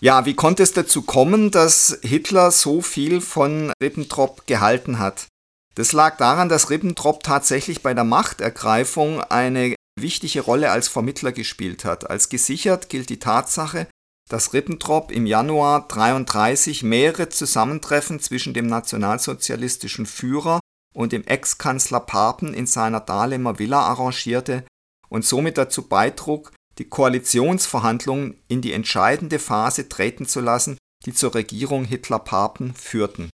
Ja, 0.00 0.26
wie 0.26 0.34
konnte 0.34 0.62
es 0.62 0.72
dazu 0.72 1.02
kommen, 1.02 1.50
dass 1.50 1.98
Hitler 2.02 2.52
so 2.52 2.82
viel 2.82 3.20
von 3.20 3.72
Ribbentrop 3.82 4.46
gehalten 4.46 5.00
hat? 5.00 5.26
Das 5.74 5.92
lag 5.92 6.16
daran, 6.16 6.48
dass 6.48 6.70
Ribbentrop 6.70 7.22
tatsächlich 7.22 7.82
bei 7.82 7.94
der 7.94 8.04
Machtergreifung 8.04 9.20
eine 9.20 9.74
wichtige 10.00 10.40
Rolle 10.40 10.70
als 10.70 10.88
Vermittler 10.88 11.32
gespielt 11.32 11.84
hat. 11.84 12.08
Als 12.08 12.28
gesichert 12.28 12.88
gilt 12.88 13.10
die 13.10 13.18
Tatsache, 13.18 13.88
dass 14.28 14.52
Ribbentrop 14.52 15.10
im 15.10 15.26
Januar 15.26 15.88
33 15.88 16.82
mehrere 16.82 17.28
Zusammentreffen 17.28 18.20
zwischen 18.20 18.54
dem 18.54 18.66
nationalsozialistischen 18.66 20.06
Führer 20.06 20.60
und 20.98 21.12
dem 21.12 21.24
Ex-Kanzler 21.24 22.00
Papen 22.00 22.52
in 22.52 22.66
seiner 22.66 22.98
Dahlemer 22.98 23.60
Villa 23.60 23.82
arrangierte 23.82 24.64
und 25.08 25.24
somit 25.24 25.56
dazu 25.56 25.86
beitrug, 25.86 26.52
die 26.78 26.88
Koalitionsverhandlungen 26.88 28.42
in 28.48 28.62
die 28.62 28.72
entscheidende 28.72 29.38
Phase 29.38 29.88
treten 29.88 30.26
zu 30.26 30.40
lassen, 30.40 30.76
die 31.06 31.14
zur 31.14 31.36
Regierung 31.36 31.84
Hitler-Papen 31.84 32.74
führten. 32.74 33.30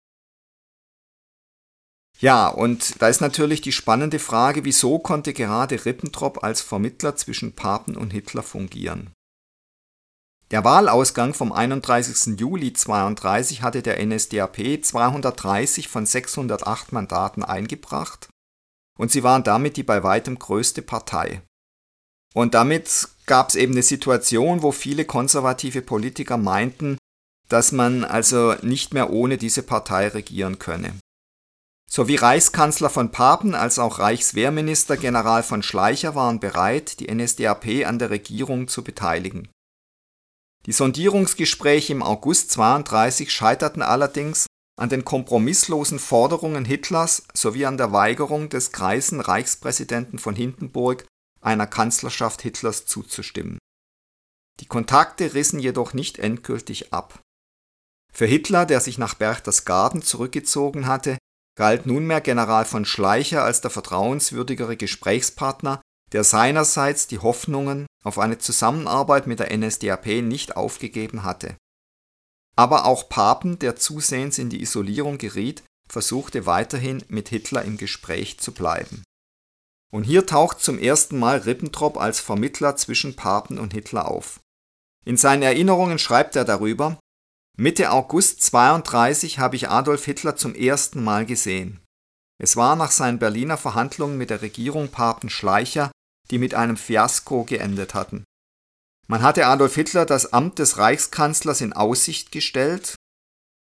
Ja, 2.20 2.50
und 2.50 3.02
da 3.02 3.08
ist 3.08 3.22
natürlich 3.22 3.62
die 3.62 3.72
spannende 3.72 4.20
Frage, 4.20 4.66
wieso 4.66 5.00
konnte 5.00 5.32
gerade 5.34 5.86
Ribbentrop 5.86 6.44
als 6.44 6.62
Vermittler 6.62 7.16
zwischen 7.16 7.56
Papen 7.56 7.96
und 7.96 8.12
Hitler 8.12 8.44
fungieren? 8.44 9.14
Der 10.54 10.64
Wahlausgang 10.64 11.34
vom 11.34 11.52
31. 11.52 12.40
Juli 12.40 12.74
32 12.74 13.64
hatte 13.64 13.82
der 13.82 14.06
NSDAP 14.06 14.84
230 14.84 15.88
von 15.88 16.06
608 16.06 16.92
Mandaten 16.92 17.44
eingebracht 17.44 18.30
und 19.00 19.12
sie 19.12 19.24
waren 19.24 19.44
damit 19.44 19.78
die 19.78 19.82
bei 19.84 20.04
weitem 20.04 20.38
größte 20.38 20.84
Partei. 20.84 21.42
Und 22.36 22.54
damit 22.54 23.08
gab 23.26 23.50
es 23.50 23.56
eben 23.56 23.72
eine 23.74 23.82
Situation, 23.82 24.62
wo 24.62 24.72
viele 24.72 25.06
konservative 25.06 25.82
Politiker 25.82 26.38
meinten, 26.38 27.00
dass 27.50 27.72
man 27.72 28.04
also 28.04 28.54
nicht 28.62 28.94
mehr 28.94 29.10
ohne 29.10 29.40
diese 29.40 29.64
Partei 29.64 30.10
regieren 30.10 30.60
könne. 30.60 30.94
Sowie 31.90 32.18
Reichskanzler 32.18 32.92
von 32.92 33.10
Papen 33.12 33.56
als 33.56 33.80
auch 33.80 33.98
Reichswehrminister 33.98 34.98
General 34.98 35.42
von 35.42 35.64
Schleicher 35.64 36.14
waren 36.14 36.40
bereit, 36.40 37.00
die 37.00 37.12
NSDAP 37.12 37.88
an 37.88 37.98
der 37.98 38.12
Regierung 38.12 38.68
zu 38.68 38.84
beteiligen. 38.84 39.50
Die 40.66 40.72
Sondierungsgespräche 40.72 41.92
im 41.92 42.02
August 42.02 42.52
32 42.52 43.32
scheiterten 43.32 43.82
allerdings 43.82 44.48
an 44.80 44.90
den 44.90 45.04
kompromisslosen 45.04 46.00
Forderungen 46.00 46.66
Hitlers 46.66 47.24
sowie 47.34 47.66
an 47.66 47.78
der 47.78 47.92
Weigerung 47.92 48.50
des 48.50 48.72
greisen 48.72 49.20
Reichspräsidenten 49.20 50.20
von 50.20 50.36
Hindenburg, 50.36 51.06
einer 51.42 51.68
Kanzlerschaft 51.68 52.42
Hitlers 52.42 52.86
zuzustimmen. 52.86 53.60
Die 54.60 54.66
Kontakte 54.66 55.34
rissen 55.34 55.60
jedoch 55.60 55.94
nicht 55.94 56.18
endgültig 56.20 56.94
ab. 56.94 57.20
Für 58.12 58.26
Hitler, 58.26 58.66
der 58.66 58.80
sich 58.80 58.98
nach 58.98 59.16
Berchtesgaden 59.16 60.02
zurückgezogen 60.02 60.88
hatte, 60.88 61.18
galt 61.56 61.86
nunmehr 61.86 62.22
General 62.22 62.64
von 62.64 62.86
Schleicher 62.86 63.44
als 63.44 63.62
der 63.62 63.72
vertrauenswürdigere 63.72 64.78
Gesprächspartner, 64.78 65.82
der 66.12 66.24
seinerseits 66.24 67.08
die 67.08 67.20
Hoffnungen 67.20 67.86
auf 68.04 68.20
eine 68.20 68.38
Zusammenarbeit 68.38 69.28
mit 69.28 69.40
der 69.40 69.56
NSDAP 69.56 70.22
nicht 70.22 70.58
aufgegeben 70.58 71.24
hatte. 71.24 71.56
Aber 72.56 72.86
auch 72.86 73.10
Papen, 73.10 73.58
der 73.60 73.76
zusehends 73.76 74.38
in 74.38 74.50
die 74.50 74.62
Isolierung 74.62 75.18
geriet, 75.18 75.64
versuchte 75.90 76.46
weiterhin 76.46 77.04
mit 77.08 77.30
Hitler 77.30 77.64
im 77.64 77.78
Gespräch 77.78 78.40
zu 78.40 78.54
bleiben. 78.54 79.04
Und 79.92 80.04
hier 80.04 80.26
taucht 80.26 80.60
zum 80.60 80.80
ersten 80.80 81.20
Mal 81.20 81.38
Ribbentrop 81.38 81.98
als 81.98 82.20
Vermittler 82.20 82.76
zwischen 82.76 83.16
Papen 83.16 83.60
und 83.60 83.74
Hitler 83.74 84.08
auf. 84.08 84.40
In 85.06 85.18
seinen 85.18 85.44
Erinnerungen 85.44 86.00
schreibt 86.00 86.36
er 86.36 86.46
darüber, 86.46 86.98
Mitte 87.58 87.92
August 87.92 88.42
32 88.42 89.38
habe 89.38 89.56
ich 89.56 89.70
Adolf 89.70 90.06
Hitler 90.06 90.36
zum 90.36 90.56
ersten 90.56 91.04
Mal 91.04 91.26
gesehen. 91.26 91.80
Es 92.42 92.58
war 92.58 92.76
nach 92.76 92.90
seinen 92.90 93.20
Berliner 93.20 93.58
Verhandlungen 93.58 94.18
mit 94.18 94.32
der 94.32 94.42
Regierung 94.42 94.90
Papen 94.90 95.30
Schleicher 95.30 95.92
die 96.32 96.38
mit 96.38 96.54
einem 96.54 96.78
Fiasko 96.78 97.44
geendet 97.44 97.94
hatten. 97.94 98.24
Man 99.08 99.22
hatte 99.22 99.46
Adolf 99.48 99.76
Hitler 99.76 100.06
das 100.06 100.32
Amt 100.34 100.60
des 100.60 100.78
Reichskanzlers 100.78 101.62
in 101.62 101.74
Aussicht 101.74 102.32
gestellt. 102.32 102.96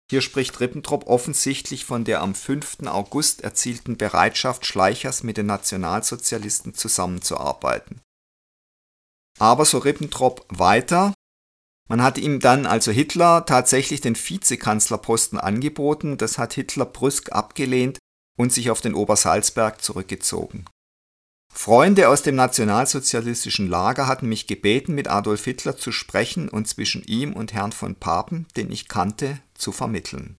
Hier 0.10 0.22
spricht 0.22 0.60
Ribbentrop 0.60 1.08
offensichtlich 1.08 1.84
von 1.84 2.04
der 2.04 2.22
am 2.22 2.36
5. 2.36 2.86
August 2.86 3.42
erzielten 3.42 3.98
Bereitschaft 3.98 4.66
Schleichers 4.66 5.24
mit 5.24 5.38
den 5.38 5.48
Nationalsozialisten 5.48 6.74
zusammenzuarbeiten. 6.74 8.02
Aber 9.40 9.66
so 9.66 9.80
Ribbentrop 9.80 10.46
weiter, 10.50 11.14
man 11.90 12.02
hat 12.02 12.18
ihm 12.18 12.40
dann 12.40 12.66
also 12.66 12.92
Hitler 12.92 13.46
tatsächlich 13.46 14.02
den 14.02 14.16
Vizekanzlerposten 14.16 15.40
angeboten, 15.40 16.18
das 16.18 16.38
hat 16.38 16.54
Hitler 16.54 16.86
brüsk 16.86 17.32
abgelehnt 17.32 18.00
und 18.38 18.54
sich 18.54 18.70
auf 18.72 18.82
den 18.82 18.94
Obersalzberg 18.94 19.82
zurückgezogen. 19.82 20.66
Freunde 21.58 22.10
aus 22.10 22.22
dem 22.22 22.36
nationalsozialistischen 22.36 23.68
Lager 23.68 24.08
hatten 24.08 24.28
mich 24.28 24.46
gebeten, 24.46 24.94
mit 24.94 25.08
Adolf 25.08 25.46
Hitler 25.46 25.78
zu 25.78 25.94
sprechen 25.94 26.50
und 26.50 26.68
zwischen 26.68 27.02
ihm 27.04 27.34
und 27.34 27.54
Herrn 27.54 27.72
von 27.72 27.96
Papen, 27.96 28.46
den 28.58 28.70
ich 28.72 28.90
kannte, 28.90 29.40
zu 29.56 29.72
vermitteln. 29.72 30.36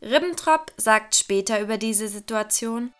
Ribbentrop 0.00 0.72
sagt 0.76 1.16
später 1.16 1.60
über 1.60 1.76
diese 1.76 2.06
Situation 2.06 2.94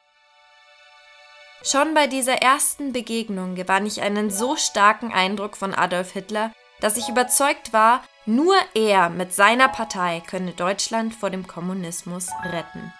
Schon 1.63 1.95
bei 1.95 2.09
dieser 2.09 2.43
ersten 2.43 2.93
Begegnung 2.93 3.55
gewann 3.55 3.87
ich 3.87 4.03
einen 4.03 4.31
so 4.31 4.57
starken 4.57 5.13
Eindruck 5.13 5.57
von 5.57 5.75
Adolf 5.75 6.13
Hitler, 6.13 6.53
das 6.81 6.97
ich 6.97 7.09
überzeugt 7.09 7.73
war, 7.73 8.03
nur 8.29 8.55
er 8.75 9.09
mit 9.09 9.33
seiner 9.33 9.69
Partei 9.69 10.21
könne 10.21 10.53
Deutschland 10.53 11.15
vor 11.15 11.31
dem 11.31 11.47
Kommunismus 11.47 12.29
retten. 12.45 12.93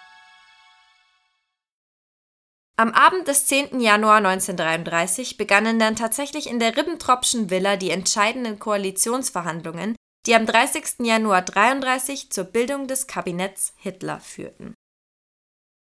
Am 2.77 2.93
Abend 2.93 3.27
des 3.27 3.45
10. 3.45 3.79
Januar 3.79 4.17
1933 4.17 5.37
begannen 5.37 5.77
dann 5.77 5.95
tatsächlich 5.95 6.49
in 6.49 6.59
der 6.59 6.75
Ribbentropschen 6.75 7.49
Villa 7.51 7.75
die 7.75 7.91
entscheidenden 7.91 8.57
Koalitionsverhandlungen, 8.57 9.95
die 10.25 10.33
am 10.33 10.47
30. 10.47 11.05
Januar 11.05 11.39
1933 11.39 12.31
zur 12.31 12.45
Bildung 12.45 12.87
des 12.87 13.05
Kabinetts 13.05 13.73
Hitler 13.77 14.19
führten. 14.21 14.73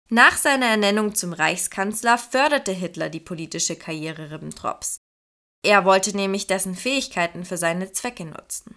Nach 0.09 0.35
seiner 0.35 0.65
Ernennung 0.65 1.15
zum 1.15 1.31
Reichskanzler 1.31 2.17
förderte 2.17 2.71
Hitler 2.73 3.09
die 3.09 3.19
politische 3.19 3.77
Karriere 3.77 4.31
Ribbentrops. 4.31 4.97
Er 5.63 5.85
wollte 5.85 6.15
nämlich 6.17 6.47
dessen 6.47 6.75
Fähigkeiten 6.75 7.45
für 7.45 7.57
seine 7.57 7.91
Zwecke 7.93 8.25
nutzen. 8.25 8.75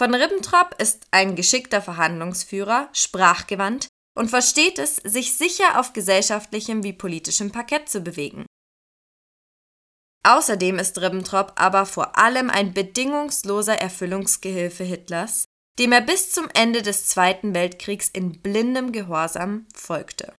Von 0.00 0.14
Ribbentrop 0.14 0.76
ist 0.78 1.06
ein 1.10 1.36
geschickter 1.36 1.82
Verhandlungsführer, 1.82 2.88
sprachgewandt 2.94 3.88
und 4.16 4.30
versteht 4.30 4.78
es, 4.78 4.96
sich 4.96 5.36
sicher 5.36 5.78
auf 5.78 5.92
gesellschaftlichem 5.92 6.82
wie 6.82 6.94
politischem 6.94 7.52
Parkett 7.52 7.90
zu 7.90 8.00
bewegen. 8.00 8.46
Außerdem 10.26 10.78
ist 10.78 10.98
Ribbentrop 11.02 11.52
aber 11.56 11.84
vor 11.84 12.16
allem 12.16 12.48
ein 12.48 12.72
bedingungsloser 12.72 13.78
Erfüllungsgehilfe 13.78 14.84
Hitlers, 14.84 15.44
dem 15.78 15.92
er 15.92 16.00
bis 16.00 16.32
zum 16.32 16.48
Ende 16.54 16.80
des 16.80 17.04
Zweiten 17.04 17.52
Weltkriegs 17.52 18.08
in 18.08 18.40
blindem 18.40 18.92
Gehorsam 18.92 19.66
folgte. 19.74 20.34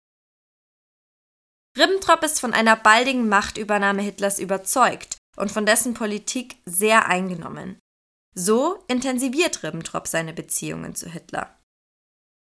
Ribbentrop 1.77 2.25
ist 2.25 2.41
von 2.41 2.55
einer 2.55 2.77
baldigen 2.77 3.29
Machtübernahme 3.29 4.01
Hitlers 4.01 4.39
überzeugt 4.39 5.19
und 5.37 5.53
von 5.53 5.67
dessen 5.67 5.93
Politik 5.93 6.57
sehr 6.65 7.09
eingenommen. 7.09 7.79
So 8.35 8.85
intensiviert 8.89 9.63
Ribbentrop 9.63 10.07
seine 10.07 10.33
Beziehungen 10.33 10.95
zu 10.95 11.09
Hitler. 11.09 11.57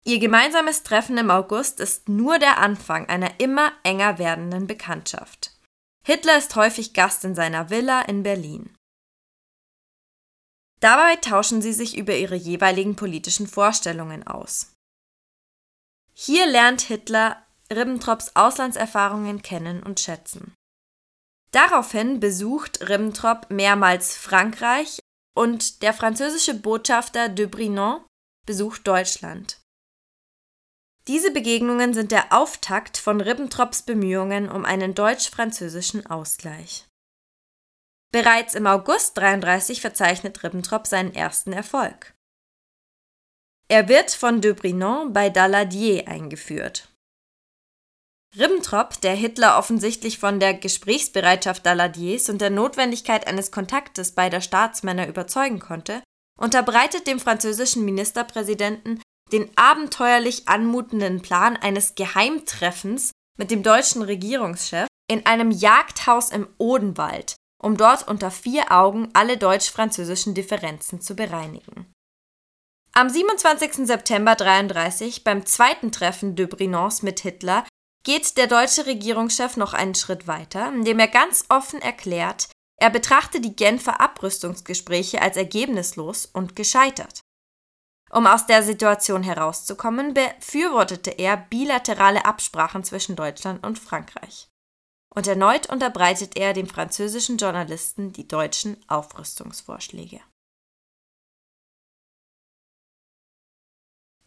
Ihr 0.04 0.18
gemeinsames 0.18 0.85
Treffen 0.85 1.18
im 1.18 1.30
August 1.30 1.80
ist 1.80 2.09
nur 2.09 2.38
der 2.38 2.59
Anfang 2.59 3.09
einer 3.09 3.40
immer 3.40 3.73
enger 3.83 4.18
werdenden 4.18 4.66
Bekanntschaft. 4.66 5.50
Hitler 6.04 6.38
ist 6.38 6.54
häufig 6.54 6.95
Gast 6.95 7.25
in 7.25 7.35
seiner 7.35 7.71
Villa 7.71 8.02
in 8.02 8.23
Berlin. 8.23 8.73
Dabei 10.80 11.16
tauschen 11.16 11.61
sie 11.61 11.73
sich 11.73 11.97
über 11.97 12.14
ihre 12.14 12.37
jeweiligen 12.37 12.95
politischen 12.95 13.49
Vorstellungen 13.49 14.25
aus. 14.26 14.73
Hier 16.14 16.47
lernt 16.47 16.83
Hitler 16.83 17.45
Ribbentrops 17.73 18.37
Auslandserfahrungen 18.37 19.42
kennen 19.42 19.83
und 19.83 19.99
schätzen. 19.99 20.54
Daraufhin 21.50 22.21
besucht 22.21 22.88
Ribbentrop 22.88 23.50
mehrmals 23.50 24.16
Frankreich 24.16 25.00
und 25.37 25.83
der 25.83 25.93
französische 25.93 26.55
Botschafter 26.55 27.28
de 27.28 27.47
Brinon 27.47 28.05
besucht 28.47 28.87
Deutschland. 28.87 29.61
Diese 31.07 31.31
Begegnungen 31.31 31.95
sind 31.95 32.11
der 32.11 32.33
Auftakt 32.33 32.97
von 32.97 33.21
Ribbentrops 33.21 33.83
Bemühungen 33.83 34.49
um 34.49 34.64
einen 34.64 34.95
deutsch-französischen 34.95 36.07
Ausgleich. 36.07 36.87
Bereits 38.12 38.55
im 38.55 38.66
August 38.66 39.19
33 39.19 39.81
verzeichnet 39.81 40.43
Ribbentrop 40.43 40.87
seinen 40.87 41.14
ersten 41.14 41.52
Erfolg. 41.52 42.14
Er 43.69 43.88
wird 43.88 44.12
von 44.12 44.40
de 44.40 44.52
Brinon 44.52 45.12
bei 45.12 45.28
Daladier 45.28 46.09
eingeführt. 46.09 46.88
Ribbentrop, 48.38 49.00
der 49.00 49.14
Hitler 49.14 49.59
offensichtlich 49.59 50.18
von 50.18 50.40
der 50.40 50.54
Gesprächsbereitschaft 50.54 51.64
Daladiers 51.64 52.28
und 52.28 52.40
der 52.40 52.50
Notwendigkeit 52.50 53.26
eines 53.26 53.50
Kontaktes 53.50 54.12
beider 54.12 54.40
Staatsmänner 54.40 55.09
überzeugen 55.09 55.59
konnte, 55.59 56.02
unterbreitet 56.38 57.06
dem 57.06 57.18
französischen 57.18 57.85
Ministerpräsidenten 57.85 59.01
den 59.33 59.51
abenteuerlich 59.57 60.48
anmutenden 60.48 61.22
Plan 61.22 61.57
eines 61.57 61.94
Geheimtreffens 61.94 63.12
mit 63.38 63.51
dem 63.51 63.62
deutschen 63.62 64.03
Regierungschef 64.03 64.87
in 65.11 65.27
einem 65.27 65.51
Jagdhaus 65.51 66.31
im 66.31 66.48
Odenwald, 66.59 67.37
um 67.62 67.77
dort 67.77 68.07
unter 68.07 68.31
vier 68.31 68.70
Augen 68.70 69.09
alle 69.14 69.37
deutsch-französischen 69.37 70.35
Differenzen 70.35 71.01
zu 71.01 71.16
bereinigen. 71.16 71.92
Am 72.92 73.11
27. 73.11 73.87
September 73.87 74.33
1933, 74.33 75.22
beim 75.22 75.44
zweiten 75.44 75.92
Treffen 75.92 76.35
de 76.35 76.46
Brinons 76.46 77.03
mit 77.03 77.20
Hitler, 77.20 77.66
geht 78.07 78.37
der 78.37 78.47
deutsche 78.47 78.87
Regierungschef 78.87 79.57
noch 79.57 79.75
einen 79.75 79.97
Schritt 79.97 80.29
weiter, 80.29 80.69
indem 80.69 81.01
er 81.01 81.09
ganz 81.09 81.45
offen 81.49 81.83
erklärt, 81.83 82.49
er 82.79 82.88
betrachte 82.88 83.40
die 83.40 83.57
Genfer 83.57 84.01
Abrüstungsgespräche 84.01 85.21
als 85.21 85.37
ergebnislos 85.37 86.25
und 86.25 86.55
gescheitert. 86.55 87.21
Um 88.11 88.29
aus 88.29 88.47
der 88.47 88.62
Situation 88.62 89.25
herauszukommen, 89.25 90.14
befürwortete 90.14 91.11
er 91.11 91.37
bilaterale 91.37 92.25
Absprachen 92.25 92.85
zwischen 92.85 93.16
Deutschland 93.16 93.66
und 93.66 93.77
Frankreich. 93.77 94.47
Und 95.12 95.27
erneut 95.27 95.69
unterbreitet 95.69 96.37
er 96.37 96.53
dem 96.53 96.69
französischen 96.69 97.38
Journalisten 97.38 98.12
die 98.12 98.29
deutschen 98.29 98.77
Aufrüstungsvorschläge. 98.88 100.21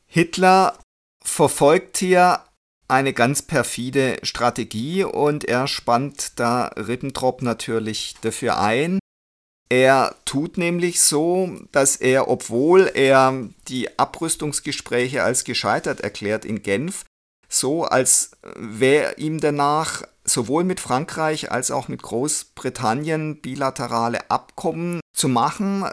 Hitler 0.05 0.77
verfolgt 1.23 1.99
hier 1.99 2.43
eine 2.89 3.13
ganz 3.13 3.41
perfide 3.41 4.17
Strategie 4.23 5.03
und 5.03 5.45
er 5.45 5.67
spannt 5.67 6.39
da 6.39 6.65
Ribbentrop 6.75 7.41
natürlich 7.41 8.15
dafür 8.21 8.59
ein, 8.59 8.99
er 9.69 10.15
tut 10.25 10.57
nämlich 10.57 10.99
so, 10.99 11.51
dass 11.71 11.95
er, 11.95 12.27
obwohl 12.27 12.91
er 12.93 13.49
die 13.67 13.99
Abrüstungsgespräche 13.99 15.23
als 15.23 15.43
gescheitert 15.43 16.01
erklärt 16.01 16.43
in 16.43 16.63
Genf, 16.63 17.05
so 17.47 17.83
als 17.83 18.31
wäre 18.55 19.15
ihm 19.17 19.39
danach 19.39 20.03
sowohl 20.23 20.63
mit 20.63 20.79
Frankreich 20.79 21.51
als 21.51 21.69
auch 21.69 21.87
mit 21.87 22.01
Großbritannien 22.01 23.41
bilaterale 23.41 24.29
Abkommen 24.31 25.01
zu 25.15 25.27
machen, 25.27 25.85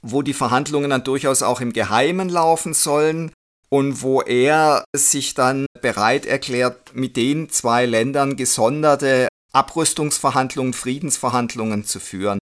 wo 0.00 0.22
die 0.22 0.34
Verhandlungen 0.34 0.90
dann 0.90 1.04
durchaus 1.04 1.42
auch 1.42 1.60
im 1.60 1.72
Geheimen 1.72 2.28
laufen 2.28 2.74
sollen 2.74 3.32
und 3.72 4.02
wo 4.02 4.20
er 4.20 4.84
sich 4.94 5.32
dann 5.32 5.64
bereit 5.80 6.26
erklärt, 6.26 6.94
mit 6.94 7.16
den 7.16 7.48
zwei 7.48 7.86
Ländern 7.86 8.36
gesonderte 8.36 9.28
Abrüstungsverhandlungen, 9.54 10.74
Friedensverhandlungen 10.74 11.84
zu 11.84 11.98
führen. 11.98 12.38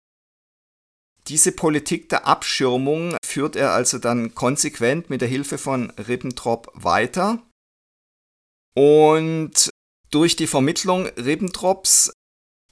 Diese 1.28 1.52
Politik 1.52 2.08
der 2.08 2.26
Abschirmung 2.26 3.16
führt 3.24 3.54
er 3.54 3.70
also 3.70 3.98
dann 3.98 4.34
konsequent 4.34 5.08
mit 5.08 5.20
der 5.20 5.28
Hilfe 5.28 5.56
von 5.56 5.90
Ribbentrop 5.90 6.72
weiter. 6.74 7.40
Und 8.74 9.70
durch 10.10 10.34
die 10.34 10.48
Vermittlung 10.48 11.06
Ribbentrops 11.16 12.12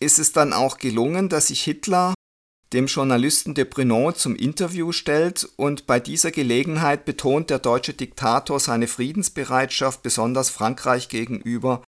ist 0.01 0.19
es 0.19 0.33
dann 0.33 0.53
auch 0.53 0.79
gelungen, 0.79 1.29
dass 1.29 1.47
sich 1.47 1.63
Hitler 1.63 2.15
dem 2.73 2.87
Journalisten 2.87 3.55
de 3.55 3.65
Brinon 3.65 4.15
zum 4.15 4.37
Interview 4.37 4.93
stellt 4.93 5.49
und 5.57 5.87
bei 5.87 6.01
dieser 6.01 6.31
Gelegenheit 6.31 7.05
betont 7.05 7.51
der 7.51 7.59
deutsche 7.59 7.95
Diktator 7.95 8.61
seine 8.61 8.89
Friedensbereitschaft 8.89 10.03
besonders 10.03 10.51
Frankreich 10.51 11.09
gegenüber 11.09 11.83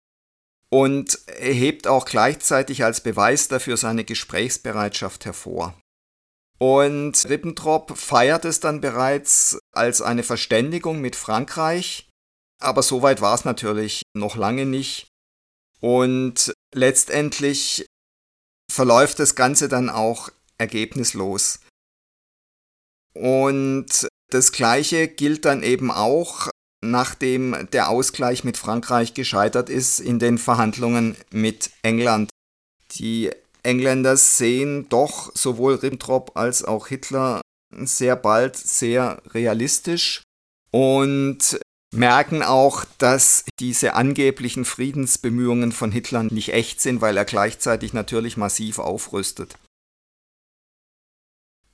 und 0.69 1.27
erhebt 1.27 1.87
auch 1.87 2.05
gleichzeitig 2.05 2.83
als 2.83 3.01
Beweis 3.01 3.47
dafür 3.47 3.77
seine 3.77 4.03
Gesprächsbereitschaft 4.03 5.25
hervor. 5.25 5.79
Und 6.59 7.29
Ribbentrop 7.29 7.97
feiert 7.97 8.45
es 8.45 8.59
dann 8.59 8.81
bereits 8.81 9.59
als 9.73 10.01
eine 10.01 10.23
Verständigung 10.23 11.01
mit 11.01 11.15
Frankreich, 11.15 12.09
aber 12.59 12.81
so 12.81 13.01
weit 13.01 13.21
war 13.21 13.35
es 13.35 13.45
natürlich 13.45 14.01
noch 14.15 14.35
lange 14.35 14.65
nicht. 14.65 15.07
Und 15.79 16.53
letztendlich 16.73 17.85
verläuft 18.71 19.19
das 19.19 19.35
Ganze 19.35 19.69
dann 19.69 19.89
auch 19.89 20.29
ergebnislos. 20.57 21.59
Und 23.13 24.07
das 24.29 24.51
Gleiche 24.51 25.07
gilt 25.07 25.45
dann 25.45 25.63
eben 25.63 25.91
auch, 25.91 26.49
nachdem 26.83 27.67
der 27.71 27.89
Ausgleich 27.89 28.43
mit 28.43 28.57
Frankreich 28.57 29.13
gescheitert 29.13 29.69
ist 29.69 29.99
in 29.99 30.19
den 30.19 30.37
Verhandlungen 30.37 31.15
mit 31.31 31.71
England. 31.81 32.29
Die 32.91 33.31
Engländer 33.63 34.15
sehen 34.17 34.87
doch 34.89 35.31
sowohl 35.35 35.75
Ribbentrop 35.75 36.37
als 36.37 36.63
auch 36.63 36.87
Hitler 36.87 37.41
sehr 37.75 38.15
bald 38.15 38.55
sehr 38.55 39.21
realistisch 39.33 40.23
und 40.71 41.59
merken 41.93 42.43
auch, 42.43 42.85
dass 42.97 43.45
diese 43.59 43.95
angeblichen 43.95 44.65
Friedensbemühungen 44.65 45.71
von 45.71 45.91
Hitler 45.91 46.23
nicht 46.23 46.53
echt 46.53 46.81
sind, 46.81 47.01
weil 47.01 47.17
er 47.17 47.25
gleichzeitig 47.25 47.93
natürlich 47.93 48.37
massiv 48.37 48.79
aufrüstet. 48.79 49.55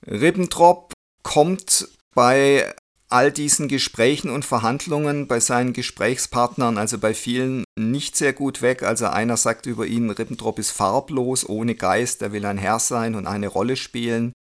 Ribbentrop 0.06 0.92
kommt 1.22 1.88
bei 2.14 2.74
all 3.08 3.30
diesen 3.30 3.68
Gesprächen 3.68 4.30
und 4.30 4.44
Verhandlungen 4.44 5.28
bei 5.28 5.38
seinen 5.38 5.72
Gesprächspartnern, 5.72 6.78
also 6.78 6.98
bei 6.98 7.14
vielen, 7.14 7.64
nicht 7.78 8.16
sehr 8.16 8.32
gut 8.32 8.60
weg. 8.62 8.82
Also 8.82 9.06
einer 9.06 9.36
sagt 9.36 9.66
über 9.66 9.86
ihn, 9.86 10.10
Ribbentrop 10.10 10.58
ist 10.58 10.70
farblos, 10.70 11.48
ohne 11.48 11.74
Geist, 11.74 12.22
er 12.22 12.32
will 12.32 12.44
ein 12.44 12.58
Herr 12.58 12.78
sein 12.78 13.14
und 13.14 13.26
eine 13.26 13.48
Rolle 13.48 13.76
spielen. 13.76 14.32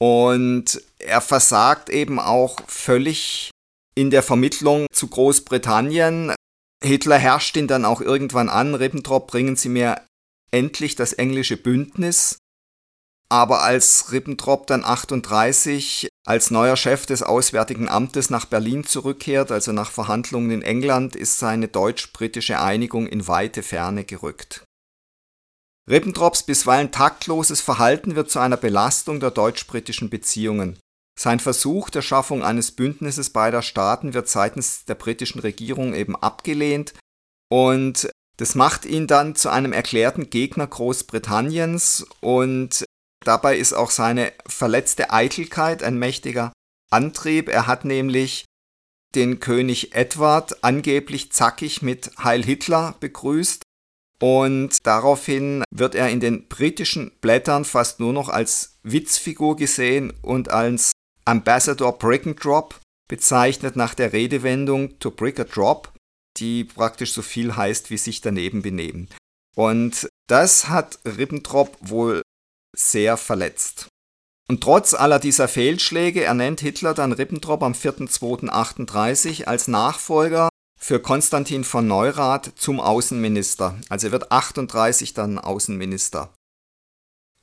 Und 0.00 0.82
er 0.98 1.20
versagt 1.20 1.90
eben 1.90 2.18
auch 2.18 2.58
völlig 2.66 3.50
in 3.94 4.10
der 4.10 4.22
Vermittlung 4.22 4.86
zu 4.92 5.08
Großbritannien. 5.08 6.32
Hitler 6.82 7.18
herrscht 7.18 7.56
ihn 7.56 7.68
dann 7.68 7.84
auch 7.84 8.00
irgendwann 8.00 8.48
an, 8.48 8.74
Ribbentrop, 8.74 9.28
bringen 9.28 9.56
Sie 9.56 9.68
mir 9.68 10.00
endlich 10.50 10.96
das 10.96 11.12
englische 11.12 11.56
Bündnis. 11.56 12.38
Aber 13.32 13.62
als 13.62 14.12
Ribbentrop 14.12 14.66
dann 14.66 14.84
38 14.84 16.10
als 16.26 16.50
neuer 16.50 16.76
Chef 16.76 17.06
des 17.06 17.22
Auswärtigen 17.22 17.88
Amtes 17.88 18.28
nach 18.28 18.44
Berlin 18.44 18.84
zurückkehrt, 18.84 19.50
also 19.50 19.72
nach 19.72 19.90
Verhandlungen 19.90 20.50
in 20.50 20.60
England, 20.60 21.16
ist 21.16 21.38
seine 21.38 21.68
deutsch-britische 21.68 22.60
Einigung 22.60 23.06
in 23.06 23.26
weite 23.26 23.62
Ferne 23.62 24.04
gerückt. 24.04 24.66
Ribbentrops 25.88 26.42
bisweilen 26.42 26.92
taktloses 26.92 27.62
Verhalten 27.62 28.16
wird 28.16 28.30
zu 28.30 28.38
einer 28.38 28.58
Belastung 28.58 29.18
der 29.18 29.30
deutsch-britischen 29.30 30.10
Beziehungen. 30.10 30.78
Sein 31.18 31.40
Versuch 31.40 31.88
der 31.88 32.02
Schaffung 32.02 32.42
eines 32.42 32.72
Bündnisses 32.72 33.30
beider 33.30 33.62
Staaten 33.62 34.12
wird 34.12 34.28
seitens 34.28 34.84
der 34.84 34.96
britischen 34.96 35.38
Regierung 35.38 35.94
eben 35.94 36.16
abgelehnt 36.16 36.92
und 37.50 38.10
das 38.36 38.54
macht 38.54 38.84
ihn 38.84 39.06
dann 39.06 39.36
zu 39.36 39.48
einem 39.48 39.72
erklärten 39.72 40.28
Gegner 40.28 40.66
Großbritanniens 40.66 42.06
und 42.20 42.84
dabei 43.24 43.56
ist 43.56 43.72
auch 43.72 43.90
seine 43.90 44.32
verletzte 44.46 45.10
Eitelkeit 45.12 45.82
ein 45.82 45.98
mächtiger 45.98 46.52
Antrieb. 46.90 47.48
Er 47.48 47.66
hat 47.66 47.84
nämlich 47.84 48.44
den 49.14 49.40
König 49.40 49.94
Edward 49.94 50.62
angeblich 50.64 51.32
zackig 51.32 51.82
mit 51.82 52.10
Heil 52.22 52.44
Hitler 52.44 52.94
begrüßt 53.00 53.62
und 54.22 54.86
daraufhin 54.86 55.64
wird 55.74 55.94
er 55.94 56.08
in 56.08 56.20
den 56.20 56.46
britischen 56.46 57.10
Blättern 57.20 57.64
fast 57.64 58.00
nur 58.00 58.12
noch 58.12 58.28
als 58.28 58.78
Witzfigur 58.84 59.56
gesehen 59.56 60.12
und 60.22 60.50
als 60.50 60.92
Ambassador 61.24 61.98
Brickendrop 61.98 62.80
bezeichnet 63.08 63.76
nach 63.76 63.94
der 63.94 64.12
Redewendung 64.12 64.98
to 65.00 65.10
brick 65.10 65.40
a 65.40 65.44
drop, 65.44 65.92
die 66.38 66.64
praktisch 66.64 67.12
so 67.12 67.22
viel 67.22 67.56
heißt 67.56 67.90
wie 67.90 67.98
sich 67.98 68.20
daneben 68.20 68.62
benehmen. 68.62 69.08
Und 69.54 70.08
das 70.28 70.68
hat 70.68 70.98
Ribbentrop 71.04 71.76
wohl 71.80 72.22
sehr 72.76 73.16
verletzt. 73.16 73.88
Und 74.48 74.62
trotz 74.62 74.94
aller 74.94 75.18
dieser 75.18 75.48
Fehlschläge 75.48 76.24
ernennt 76.24 76.60
Hitler 76.60 76.94
dann 76.94 77.12
Ribbentrop 77.12 77.62
am 77.62 77.72
4.2.38 77.72 79.44
als 79.44 79.68
Nachfolger 79.68 80.48
für 80.78 81.00
Konstantin 81.00 81.64
von 81.64 81.86
Neurath 81.86 82.52
zum 82.56 82.80
Außenminister. 82.80 83.78
Also 83.88 84.08
er 84.08 84.12
wird 84.12 84.32
38 84.32 85.14
dann 85.14 85.38
Außenminister. 85.38 86.34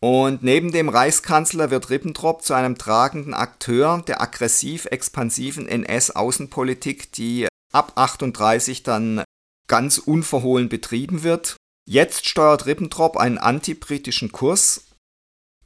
Und 0.02 0.44
neben 0.44 0.72
dem 0.72 0.88
Reichskanzler 0.88 1.72
wird 1.72 1.89
Ribbentrop 1.89 2.42
zu 2.42 2.54
einem 2.54 2.78
tragenden 2.78 3.34
Akteur 3.34 4.04
der 4.08 4.22
aggressiv-expansiven 4.22 5.68
NS-Außenpolitik, 5.68 7.12
die 7.12 7.48
ab 7.74 7.94
38 7.96 8.84
dann 8.84 9.24
ganz 9.68 9.98
unverhohlen 9.98 10.70
betrieben 10.70 11.24
wird. 11.24 11.58
Jetzt 11.86 12.28
steuert 12.28 12.65
Ribbentrop 12.65 13.18
einen 13.18 13.38
antibritischen 13.38 14.32
Kurs. 14.32 14.88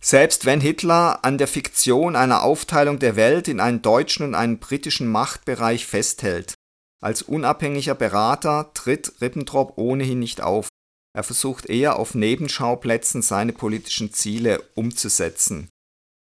Selbst 0.03 0.45
wenn 0.45 0.59
Hitler 0.59 1.23
an 1.23 1.37
der 1.37 1.47
Fiktion 1.47 2.17
einer 2.17 2.43
Aufteilung 2.43 2.99
der 2.99 3.15
Welt 3.15 3.47
in 3.47 3.61
einen 3.61 3.81
deutschen 3.81 4.25
und 4.25 4.35
einen 4.35 4.59
britischen 4.59 5.07
Machtbereich 5.07 5.87
festhält, 5.87 6.55
als 7.01 7.21
unabhängiger 7.21 7.95
Berater 7.95 8.71
tritt 8.73 9.21
Ribbentrop 9.21 9.77
ohnehin 9.77 10.19
nicht 10.19 10.41
auf. 10.41 10.67
Er 11.15 11.23
versucht 11.23 11.67
eher 11.67 11.97
auf 11.97 12.15
Nebenschauplätzen 12.15 13.21
seine 13.21 13.53
politischen 13.53 14.11
Ziele 14.11 14.61
umzusetzen. 14.75 15.69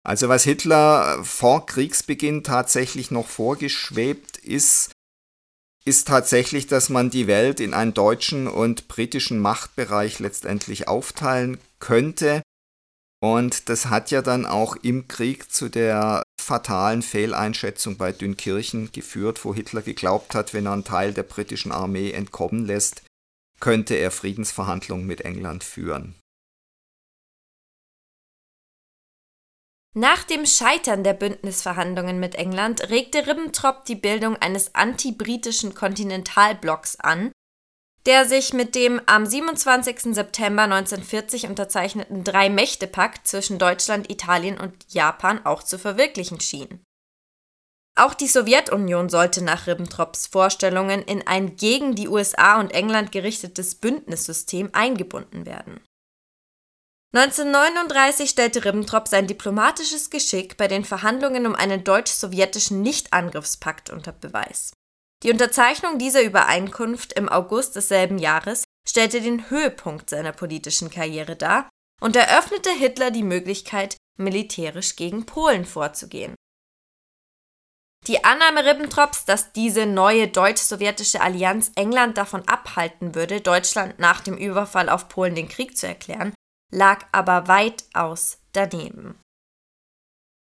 Also 0.07 0.29
was 0.29 0.45
Hitler 0.45 1.25
vor 1.25 1.65
Kriegsbeginn 1.65 2.45
tatsächlich 2.45 3.11
noch 3.11 3.29
vorgeschwebt 3.29 4.37
ist, 4.37 4.91
ist 5.87 6.09
tatsächlich, 6.09 6.67
dass 6.67 6.91
man 6.91 7.09
die 7.09 7.27
Welt 7.27 7.61
in 7.61 7.73
einen 7.73 7.95
deutschen 7.95 8.47
und 8.47 8.89
britischen 8.89 9.39
Machtbereich 9.39 10.19
letztendlich 10.19 10.87
aufteilen 10.87 11.59
könnte. 11.79 12.43
Und 13.25 13.71
das 13.71 13.87
hat 13.87 14.11
ja 14.11 14.21
dann 14.21 14.45
auch 14.45 14.77
im 14.77 15.09
Krieg 15.09 15.51
zu 15.51 15.71
der 15.71 16.23
fatalen 16.39 17.01
Fehleinschätzung 17.01 17.97
bei 17.97 18.13
Dünkirchen 18.13 18.93
geführt, 18.93 19.47
wo 19.47 19.55
Hitler 19.55 19.81
geglaubt 19.81 20.35
hat, 20.35 20.53
wenn 20.53 20.67
er 20.67 20.75
einen 20.75 20.85
Teil 20.85 21.15
der 21.15 21.23
britischen 21.23 21.73
Armee 21.73 22.11
entkommen 22.11 22.67
lässt, 22.67 23.03
könnte 23.61 23.95
er 23.95 24.11
Friedensverhandlungen 24.11 25.07
mit 25.07 25.23
England 25.23 25.65
führen. 25.65 26.17
Nach 29.95 30.23
dem 30.25 30.45
Scheitern 30.45 31.03
der 31.03 31.15
Bündnisverhandlungen 31.15 32.21
mit 32.21 32.35
England 32.35 32.91
regte 32.91 33.27
Ribbentrop 33.27 33.87
die 33.87 33.95
Bildung 33.95 34.37
eines 34.37 34.75
antibritischen 34.75 35.75
Kontinentalblocks 35.75 37.01
an, 37.01 37.33
der 38.07 38.27
sich 38.27 38.53
mit 38.53 38.75
dem 38.75 39.01
am 39.07 39.25
27. 39.25 40.15
September 40.15 40.63
1940 40.63 41.47
unterzeichneten 41.47 42.23
Drei-Mächte-Pakt 42.23 43.27
zwischen 43.27 43.59
Deutschland, 43.59 44.11
Italien 44.11 44.59
und 44.59 44.75
Japan 44.93 45.45
auch 45.47 45.63
zu 45.63 45.79
verwirklichen 45.79 46.41
schien. 46.41 46.85
Auch 47.97 48.13
die 48.13 48.27
Sowjetunion 48.27 49.09
sollte 49.09 49.43
nach 49.43 49.67
Ribbentrops 49.67 50.27
Vorstellungen 50.27 51.03
in 51.03 51.27
ein 51.27 51.57
gegen 51.57 51.95
die 51.95 52.09
USA 52.09 52.59
und 52.59 52.73
England 52.73 53.13
gerichtetes 53.13 53.77
Bündnissystem 53.77 54.71
eingebunden 54.73 55.47
werden. 55.47 55.81
1939 57.15 58.29
stellte 58.29 58.65
Ribbentrop 58.65 59.07
sein 59.07 59.29
diplomatisches 59.29 60.11
Geschick 60.11 60.57
bei 60.57 60.67
den 60.67 60.85
Verhandlungen 60.85 61.47
um 61.47 61.55
einen 61.55 61.85
deutsch-sowjetischen 61.85 62.83
Nichtangriffspakt 62.83 63.91
unter 63.91 64.11
Beweis. 64.11 64.73
Die 65.25 65.31
Unterzeichnung 65.31 65.99
dieser 65.99 66.23
Übereinkunft 66.23 67.15
im 67.15 67.31
August 67.31 67.75
desselben 67.75 68.19
Jahres 68.19 68.65
stellte 68.87 69.23
den 69.23 69.49
Höhepunkt 69.49 70.11
seiner 70.11 70.33
politischen 70.33 70.91
Karriere 70.91 71.35
dar 71.35 71.69
und 72.03 72.15
eröffnete 72.15 72.71
Hitler 72.71 73.11
die 73.11 73.23
Möglichkeit, 73.23 73.97
militärisch 74.19 74.97
gegen 74.97 75.25
Polen 75.25 75.65
vorzugehen. 75.65 76.35
Die 78.07 78.23
Annahme 78.23 78.67
Ribbentrops, 78.67 79.25
dass 79.25 79.53
diese 79.53 79.87
neue 79.87 80.29
deutsch-sowjetische 80.29 81.23
Allianz 81.23 81.73
England 81.75 82.19
davon 82.19 82.47
abhalten 82.47 83.15
würde, 83.15 83.41
Deutschland 83.41 83.99
nach 83.99 84.21
dem 84.21 84.37
Überfall 84.37 84.91
auf 84.91 85.09
Polen 85.09 85.35
den 85.35 85.49
Krieg 85.49 85.79
zu 85.79 85.87
erklären, 85.87 86.35
lag 86.71 87.07
aber 87.13 87.49
weitaus 87.49 88.41
daneben. 88.53 89.19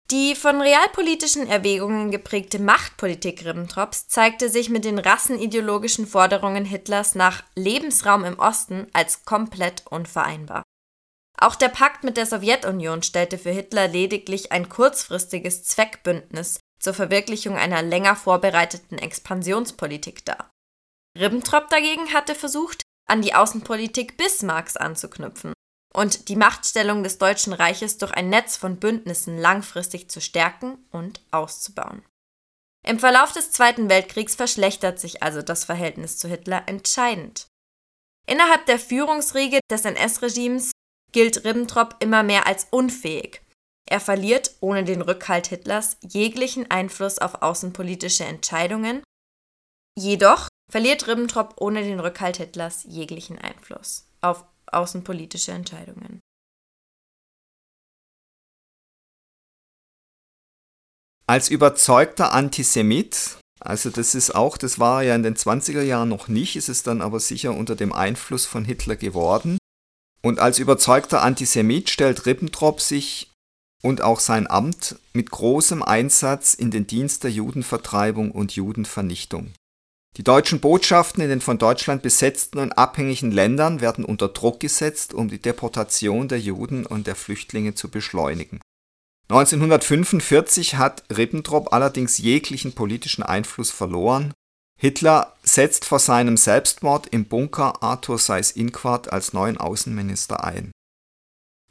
Die 0.10 0.36
von 0.36 0.62
realpolitischen 0.62 1.48
Erwägungen 1.48 2.12
geprägte 2.12 2.60
Machtpolitik 2.60 3.43
Ribbentrops 3.43 4.08
zeigte 4.08 4.48
sich 4.48 4.70
mit 4.70 4.86
den 4.86 5.00
rassenideologischen 5.00 6.08
Forderungen 6.08 6.63
Hitlers 6.63 7.13
nach 7.13 7.43
Lebensraum 7.56 8.24
im 8.24 8.39
Osten 8.39 8.88
als 8.93 9.26
komplett 9.26 9.86
unvereinbar. 9.89 10.63
Auch 11.38 11.56
der 11.56 11.67
Pakt 11.67 12.06
mit 12.06 12.15
der 12.15 12.26
Sowjetunion 12.26 13.04
stellte 13.04 13.38
für 13.38 13.52
Hitler 13.52 13.89
lediglich 13.89 14.54
ein 14.54 14.70
kurzfristiges 14.70 15.63
Zweckbündnis 15.65 16.62
zur 16.80 16.93
Verwirklichung 16.93 17.58
einer 17.58 17.82
länger 17.82 18.15
vorbereiteten 18.15 18.98
Expansionspolitik 18.98 20.24
dar. 20.24 20.50
Ribbentrop 21.20 21.70
dagegen 21.70 22.13
hatte 22.13 22.34
versucht, 22.34 22.82
an 23.10 23.22
die 23.22 23.36
Außenpolitik 23.36 24.15
Bismarcks 24.15 24.78
anzuknüpfen 24.78 25.54
und 25.97 26.29
die 26.29 26.36
Machtstellung 26.36 27.01
des 27.01 27.17
Deutschen 27.17 27.53
Reiches 27.53 27.97
durch 27.97 28.12
ein 28.12 28.29
Netz 28.29 28.55
von 28.55 28.77
Bündnissen 28.77 29.39
langfristig 29.39 30.12
zu 30.12 30.21
stärken 30.21 30.77
und 30.91 31.21
auszubauen. 31.31 32.03
Im 32.86 32.99
Verlauf 32.99 33.31
des 33.31 33.51
Zweiten 33.51 33.89
Weltkriegs 33.89 34.36
verschlechtert 34.36 34.99
sich 34.99 35.23
also 35.23 35.41
das 35.41 35.65
Verhältnis 35.65 36.19
zu 36.19 36.27
Hitler 36.27 36.63
entscheidend. 36.67 37.47
Innerhalb 38.27 38.67
der 38.67 38.77
Führungsriege 38.77 39.60
des 39.71 39.86
NS-Regimes 39.86 40.71
gilt 41.13 41.43
Ribbentrop 41.43 41.95
immer 41.99 42.21
mehr 42.21 42.45
als 42.45 42.67
unfähig. 42.69 43.41
Er 43.89 43.99
verliert 43.99 44.51
ohne 44.60 44.83
den 44.83 45.01
Rückhalt 45.01 45.47
Hitlers 45.47 45.97
jeglichen 46.01 46.69
Einfluss 46.69 47.17
auf 47.17 47.41
außenpolitische 47.41 48.23
Entscheidungen. 48.23 49.01
Jedoch 49.97 50.47
verliert 50.71 51.07
Ribbentrop 51.07 51.55
ohne 51.60 51.81
den 51.81 51.99
Rückhalt 51.99 52.38
Hitlers 52.38 52.83
jeglichen 52.83 53.39
Einfluss 53.39 54.05
auf 54.21 54.45
außenpolitische 54.71 55.51
Entscheidungen. 55.51 56.19
Als 61.25 61.49
überzeugter 61.49 62.32
Antisemit, 62.32 63.38
also 63.60 63.89
das 63.89 64.15
ist 64.15 64.34
auch, 64.34 64.58
das 64.58 64.80
war 64.80 65.03
ja 65.03 65.13
in 65.13 65.23
den 65.23 65.36
20er 65.36 65.82
Jahren 65.82 66.08
noch 66.08 66.30
nicht, 66.30 66.56
ist 66.56 66.69
es 66.69 66.84
dann 66.84 67.01
aber 67.01 67.19
sicher 67.19 67.53
unter 67.53 67.75
dem 67.75 67.91
Einfluss 67.91 68.45
von 68.45 68.63
Hitler 68.63 68.95
geworden. 68.95 69.58
Und 70.21 70.39
als 70.39 70.58
überzeugter 70.58 71.21
Antisemit 71.21 71.89
stellt 71.89 72.25
Ribbentrop 72.25 72.80
sich 72.80 73.30
und 73.84 74.01
auch 74.01 74.19
sein 74.19 74.49
Amt 74.49 74.99
mit 75.13 75.30
großem 75.30 75.84
Einsatz 75.84 76.53
in 76.53 76.71
den 76.71 76.88
Dienst 76.88 77.23
der 77.23 77.32
Judenvertreibung 77.32 78.32
und 78.32 78.56
Judenvernichtung. 78.56 79.53
Die 80.17 80.23
deutschen 80.23 80.60
Botschaften 80.60 81.21
in 81.21 81.30
den 81.30 81.41
von 81.41 81.60
Deutschland 81.60 82.01
besetzten 82.01 82.58
und 82.58 82.71
abhängigen 82.71 83.32
Ländern 83.32 83.82
werden 83.82 84.03
unter 84.03 84.30
Druck 84.30 84.60
gesetzt, 84.60 85.13
um 85.13 85.30
die 85.30 85.39
Deportation 85.39 86.27
der 86.27 86.39
Juden 86.39 86.88
und 86.88 87.06
der 87.06 87.15
Flüchtlinge 87.15 87.75
zu 87.75 87.89
beschleunigen. 87.89 88.60
1945 89.30 90.75
hat 90.75 91.03
Ribbentrop 91.15 91.71
allerdings 91.71 92.17
jeglichen 92.17 92.73
politischen 92.73 93.21
Einfluss 93.21 93.69
verloren. 93.69 94.34
Hitler 94.80 95.36
setzt 95.43 95.86
vor 95.86 95.99
seinem 95.99 96.36
Selbstmord 96.36 97.08
im 97.08 97.25
Bunker 97.25 97.84
Arthur 97.84 98.17
Seyß-Inquart 98.17 99.13
als 99.13 99.34
neuen 99.34 99.58
Außenminister 99.58 100.43
ein. 100.43 100.71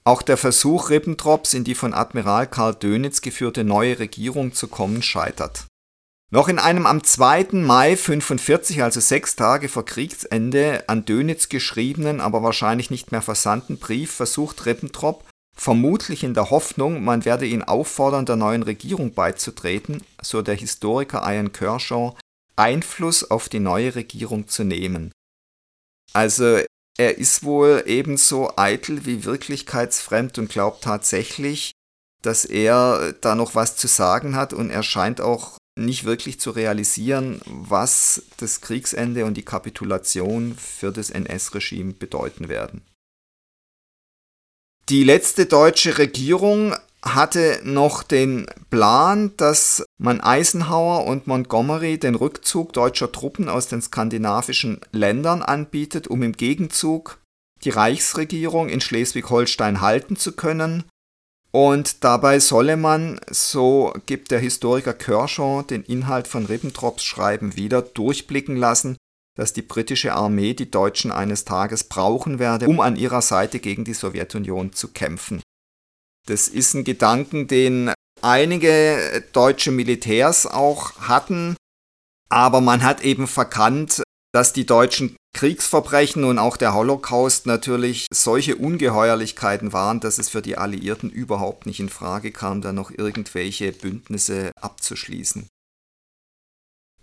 Auch 0.04 0.22
der 0.22 0.36
Versuch 0.36 0.90
Ribbentrops 0.90 1.52
in 1.52 1.64
die 1.64 1.74
von 1.74 1.94
Admiral 1.94 2.46
Karl 2.46 2.76
Dönitz 2.76 3.22
geführte 3.22 3.64
neue 3.64 3.98
Regierung 3.98 4.52
zu 4.52 4.68
kommen 4.68 5.02
scheitert. 5.02 5.64
Noch 6.30 6.48
in 6.48 6.58
einem 6.58 6.86
am 6.86 7.04
2. 7.04 7.48
Mai 7.52 7.90
1945, 7.90 8.82
also 8.82 8.98
sechs 8.98 9.36
Tage 9.36 9.68
vor 9.68 9.84
Kriegsende, 9.84 10.84
an 10.88 11.04
Dönitz 11.04 11.48
geschriebenen, 11.48 12.20
aber 12.20 12.42
wahrscheinlich 12.42 12.90
nicht 12.90 13.12
mehr 13.12 13.22
versandten 13.22 13.78
Brief 13.78 14.12
versucht 14.12 14.66
Ribbentrop, 14.66 15.24
vermutlich 15.56 16.24
in 16.24 16.34
der 16.34 16.50
Hoffnung, 16.50 17.04
man 17.04 17.24
werde 17.24 17.46
ihn 17.46 17.62
auffordern, 17.62 18.26
der 18.26 18.34
neuen 18.34 18.64
Regierung 18.64 19.14
beizutreten, 19.14 20.02
so 20.20 20.42
der 20.42 20.56
Historiker 20.56 21.22
Ian 21.24 21.52
Kershaw, 21.52 22.16
Einfluss 22.56 23.30
auf 23.30 23.48
die 23.48 23.60
neue 23.60 23.94
Regierung 23.94 24.48
zu 24.48 24.64
nehmen. 24.64 25.12
Also 26.12 26.60
er 26.98 27.18
ist 27.18 27.44
wohl 27.44 27.84
ebenso 27.86 28.52
eitel 28.56 29.06
wie 29.06 29.24
wirklichkeitsfremd 29.24 30.38
und 30.38 30.48
glaubt 30.48 30.82
tatsächlich, 30.82 31.72
dass 32.22 32.44
er 32.44 33.12
da 33.20 33.34
noch 33.36 33.54
was 33.54 33.76
zu 33.76 33.86
sagen 33.86 34.34
hat 34.34 34.52
und 34.52 34.70
er 34.70 34.82
scheint 34.82 35.20
auch 35.20 35.58
nicht 35.76 36.04
wirklich 36.04 36.40
zu 36.40 36.50
realisieren, 36.50 37.40
was 37.46 38.22
das 38.38 38.60
Kriegsende 38.60 39.24
und 39.24 39.34
die 39.34 39.44
Kapitulation 39.44 40.56
für 40.56 40.90
das 40.90 41.10
NS-Regime 41.10 41.92
bedeuten 41.92 42.48
werden. 42.48 42.82
Die 44.88 45.04
letzte 45.04 45.46
deutsche 45.46 45.98
Regierung 45.98 46.74
hatte 47.02 47.60
noch 47.64 48.02
den 48.02 48.46
Plan, 48.70 49.32
dass 49.36 49.84
man 49.98 50.20
Eisenhower 50.20 51.04
und 51.06 51.26
Montgomery 51.26 51.98
den 51.98 52.14
Rückzug 52.14 52.72
deutscher 52.72 53.12
Truppen 53.12 53.48
aus 53.48 53.68
den 53.68 53.82
skandinavischen 53.82 54.80
Ländern 54.92 55.42
anbietet, 55.42 56.08
um 56.08 56.22
im 56.22 56.32
Gegenzug 56.32 57.18
die 57.64 57.70
Reichsregierung 57.70 58.68
in 58.68 58.80
Schleswig-Holstein 58.80 59.80
halten 59.80 60.16
zu 60.16 60.32
können 60.32 60.84
und 61.56 62.04
dabei 62.04 62.38
solle 62.38 62.76
man, 62.76 63.18
so 63.30 63.94
gibt 64.04 64.30
der 64.30 64.40
Historiker 64.40 64.92
Kershaw 64.92 65.62
den 65.62 65.84
Inhalt 65.84 66.28
von 66.28 66.44
Ribbentrops 66.44 67.02
Schreiben 67.02 67.56
wieder, 67.56 67.80
durchblicken 67.80 68.56
lassen, 68.56 68.98
dass 69.38 69.54
die 69.54 69.62
britische 69.62 70.12
Armee 70.12 70.52
die 70.52 70.70
Deutschen 70.70 71.10
eines 71.10 71.46
Tages 71.46 71.84
brauchen 71.84 72.38
werde, 72.38 72.68
um 72.68 72.80
an 72.80 72.96
ihrer 72.96 73.22
Seite 73.22 73.58
gegen 73.58 73.86
die 73.86 73.94
Sowjetunion 73.94 74.74
zu 74.74 74.88
kämpfen. 74.88 75.40
Das 76.26 76.46
ist 76.46 76.74
ein 76.74 76.84
Gedanken, 76.84 77.48
den 77.48 77.90
einige 78.20 79.24
deutsche 79.32 79.70
Militärs 79.70 80.46
auch 80.46 81.08
hatten, 81.08 81.56
aber 82.28 82.60
man 82.60 82.82
hat 82.82 83.00
eben 83.00 83.26
verkannt, 83.26 84.02
dass 84.30 84.52
die 84.52 84.66
Deutschen 84.66 85.16
Kriegsverbrechen 85.36 86.24
und 86.24 86.38
auch 86.38 86.56
der 86.56 86.72
Holocaust 86.72 87.44
natürlich 87.44 88.06
solche 88.10 88.56
Ungeheuerlichkeiten 88.56 89.74
waren, 89.74 90.00
dass 90.00 90.16
es 90.16 90.30
für 90.30 90.40
die 90.40 90.56
Alliierten 90.56 91.10
überhaupt 91.10 91.66
nicht 91.66 91.78
in 91.78 91.90
Frage 91.90 92.32
kam, 92.32 92.62
da 92.62 92.72
noch 92.72 92.90
irgendwelche 92.90 93.70
Bündnisse 93.72 94.50
abzuschließen. 94.58 95.46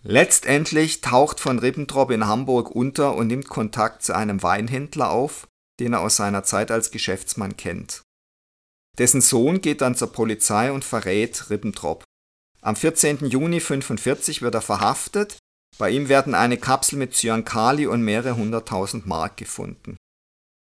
Letztendlich 0.01 1.01
taucht 1.01 1.39
von 1.39 1.59
Ribbentrop 1.59 2.09
in 2.09 2.25
Hamburg 2.25 2.71
unter 2.71 3.15
und 3.15 3.27
nimmt 3.27 3.49
Kontakt 3.49 4.01
zu 4.01 4.15
einem 4.15 4.41
Weinhändler 4.41 5.11
auf, 5.11 5.47
den 5.79 5.93
er 5.93 6.01
aus 6.01 6.15
seiner 6.15 6.43
Zeit 6.43 6.71
als 6.71 6.89
Geschäftsmann 6.89 7.55
kennt. 7.55 8.01
Dessen 8.97 9.21
Sohn 9.21 9.61
geht 9.61 9.81
dann 9.81 9.93
zur 9.93 10.11
Polizei 10.11 10.71
und 10.71 10.83
verrät 10.83 11.51
Ribbentrop. 11.51 12.03
Am 12.61 12.75
14. 12.75 13.27
Juni 13.27 13.57
1945 13.57 14.41
wird 14.41 14.55
er 14.55 14.61
verhaftet 14.61 15.37
bei 15.77 15.89
ihm 15.89 16.09
werden 16.09 16.35
eine 16.35 16.57
Kapsel 16.57 16.97
mit 16.97 17.13
Cyankali 17.15 17.87
und 17.87 18.01
mehrere 18.01 18.35
hunderttausend 18.35 19.05
Mark 19.05 19.37
gefunden. 19.37 19.97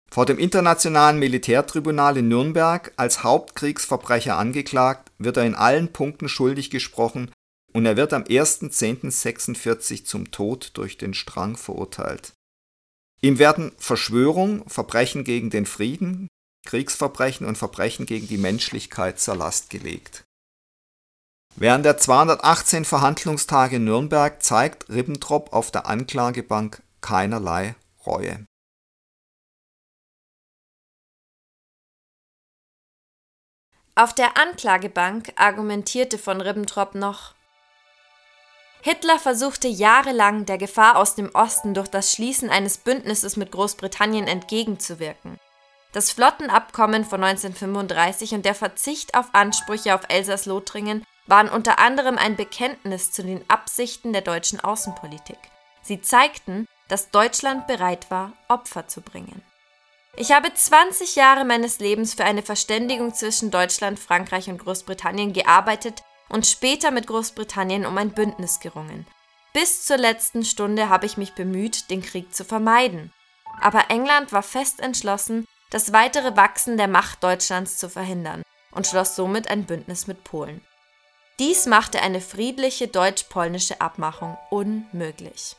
Vor 0.10 0.26
dem 0.26 0.40
Internationalen 0.40 1.20
Militärtribunal 1.20 2.18
in 2.18 2.28
Nürnberg 2.28 2.92
als 2.98 3.24
Hauptkriegsverbrecher 3.24 4.38
angeklagt, 4.38 5.12
wird 5.18 5.38
er 5.38 5.46
in 5.46 5.56
allen 5.56 5.94
Punkten 5.94 6.28
schuldig 6.28 6.70
gesprochen 6.70 7.32
und 7.72 7.86
er 7.86 7.96
wird 7.96 8.12
am 8.12 8.24
1.10.46 8.24 10.04
zum 10.04 10.32
Tod 10.32 10.72
durch 10.74 10.98
den 10.98 11.14
Strang 11.14 11.56
verurteilt. 11.56 12.34
Ihm 13.22 13.40
werden 13.40 13.72
Verschwörung, 13.78 14.68
Verbrechen 14.68 15.24
gegen 15.24 15.50
den 15.50 15.66
Frieden, 15.66 16.28
Kriegsverbrechen 16.66 17.48
und 17.48 17.58
Verbrechen 17.58 18.06
gegen 18.06 18.28
die 18.28 18.38
Menschlichkeit 18.38 19.20
zur 19.20 19.36
Last 19.36 19.70
gelegt 19.70 20.26
Während 21.56 21.86
der 21.86 21.98
218 21.98 22.86
Verhandlungstage 22.86 23.76
in 23.76 23.86
Nürnberg 23.86 24.42
zeigt 24.42 24.90
Ribbentrop 24.90 25.54
auf 25.54 25.72
der 25.72 25.86
Anklagebank 25.86 26.82
keinerlei 27.02 27.76
Reue. 28.06 28.46
Auf 33.94 34.16
der 34.16 34.38
Anklagebank 34.38 35.34
argumentierte 35.36 36.18
von 36.18 36.42
Ribbentrop 36.42 36.96
noch 36.96 37.36
Hitler 38.84 39.20
versuchte 39.20 39.68
jahrelang 39.68 40.46
der 40.46 40.58
Gefahr 40.58 40.98
aus 40.98 41.14
dem 41.14 41.30
Osten 41.36 41.76
durch 41.76 41.88
das 41.88 42.12
Schließen 42.12 42.50
eines 42.50 42.80
Bündnisses 42.80 43.38
mit 43.38 43.52
Großbritannien 43.52 44.28
entgegenzuwirken. 44.28 45.38
Das 45.92 46.10
Flottenabkommen 46.10 47.06
von 47.06 47.24
1935 47.24 48.34
und 48.34 48.46
der 48.46 48.56
Verzicht 48.56 49.14
auf 49.14 49.28
Ansprüche 49.34 49.94
auf 49.94 50.02
Elsass-Lothringen 50.08 51.06
waren 51.32 51.48
unter 51.48 51.80
anderem 51.80 52.18
ein 52.18 52.36
Bekenntnis 52.36 53.14
zu 53.14 53.24
den 53.24 53.50
Absichten 53.50 54.12
der 54.12 54.22
deutschen 54.22 54.60
Außenpolitik. 54.60 55.40
Sie 55.82 56.02
zeigten, 56.02 56.68
dass 56.90 57.10
Deutschland 57.10 57.68
bereit 57.68 58.12
war, 58.12 58.34
Opfer 58.50 58.90
zu 58.90 59.00
bringen. 59.00 59.42
Ich 60.18 60.34
habe 60.34 60.54
20 60.54 61.16
Jahre 61.16 61.46
meines 61.46 61.80
Lebens 61.80 62.16
für 62.16 62.26
eine 62.26 62.44
Verständigung 62.44 63.14
zwischen 63.14 63.50
Deutschland, 63.50 63.98
Frankreich 63.98 64.50
und 64.50 64.58
Großbritannien 64.58 65.32
gearbeitet 65.32 66.04
und 66.28 66.46
später 66.46 66.92
mit 66.92 67.08
Großbritannien 67.08 67.86
um 67.86 67.98
ein 67.98 68.12
Bündnis 68.12 68.60
gerungen. 68.60 69.08
Bis 69.54 69.86
zur 69.86 69.98
letzten 69.98 70.44
Stunde 70.44 70.90
habe 70.90 71.06
ich 71.06 71.16
mich 71.16 71.34
bemüht, 71.34 71.90
den 71.90 72.02
Krieg 72.02 72.36
zu 72.36 72.44
vermeiden. 72.44 73.14
Aber 73.62 73.90
England 73.90 74.34
war 74.34 74.44
fest 74.44 74.82
entschlossen, 74.82 75.46
das 75.70 75.94
weitere 75.94 76.36
Wachsen 76.36 76.76
der 76.76 76.90
Macht 76.90 77.24
Deutschlands 77.24 77.78
zu 77.78 77.90
verhindern 77.90 78.44
und 78.72 78.86
schloss 78.86 79.16
somit 79.16 79.50
ein 79.50 79.64
Bündnis 79.64 80.08
mit 80.08 80.26
Polen. 80.26 80.60
Dies 81.40 81.66
machte 81.66 82.02
eine 82.02 82.22
friedliche 82.22 82.88
deutsch-polnische 82.88 83.82
Abmachung 83.82 84.38
unmöglich. 84.50 85.56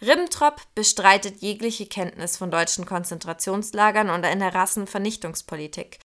Ribbentrop 0.00 0.60
bestreitet 0.74 1.40
jegliche 1.40 1.86
Kenntnis 1.86 2.36
von 2.36 2.50
deutschen 2.50 2.84
Konzentrationslagern 2.84 4.10
und 4.10 4.24
einer 4.24 4.54
Rassenvernichtungspolitik, 4.54 6.00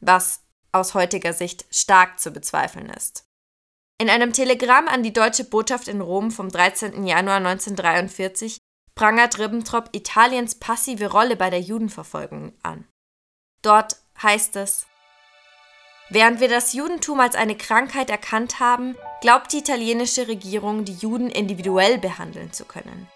was 0.00 0.42
aus 0.72 0.94
heutiger 0.94 1.32
Sicht 1.32 1.64
stark 1.70 2.20
zu 2.20 2.30
bezweifeln 2.30 2.90
ist. 2.90 3.24
In 3.98 4.10
einem 4.10 4.32
Telegramm 4.32 4.88
an 4.88 5.02
die 5.02 5.12
deutsche 5.12 5.44
Botschaft 5.44 5.88
in 5.88 6.00
Rom 6.00 6.30
vom 6.30 6.50
13. 6.50 7.06
Januar 7.06 7.36
1943 7.36 8.58
prangert 8.94 9.38
Ribbentrop 9.38 9.88
Italiens 9.92 10.56
passive 10.56 11.10
Rolle 11.10 11.36
bei 11.36 11.48
der 11.48 11.60
Judenverfolgung 11.60 12.52
an. 12.62 12.86
Dort 13.62 13.96
heißt 14.22 14.56
es, 14.56 14.86
Während 16.10 16.40
wir 16.40 16.48
das 16.48 16.74
Judentum 16.74 17.20
als 17.20 17.34
eine 17.34 17.56
Krankheit 17.56 18.10
erkannt 18.10 18.60
haben, 18.60 18.94
glaubt 19.22 19.52
die 19.52 19.58
italienische 19.58 20.28
Regierung, 20.28 20.84
die 20.84 20.94
Juden 20.94 21.30
individuell 21.30 21.98
behandeln 21.98 22.52
zu 22.52 22.66
können. 22.66 23.08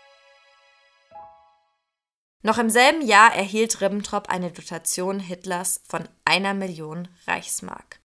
Noch 2.42 2.56
im 2.56 2.70
selben 2.70 3.02
Jahr 3.02 3.34
erhielt 3.34 3.80
Ribbentrop 3.80 4.28
eine 4.30 4.50
Dotation 4.50 5.20
Hitlers 5.20 5.82
von 5.86 6.08
einer 6.24 6.54
Million 6.54 7.08
Reichsmark. 7.26 8.00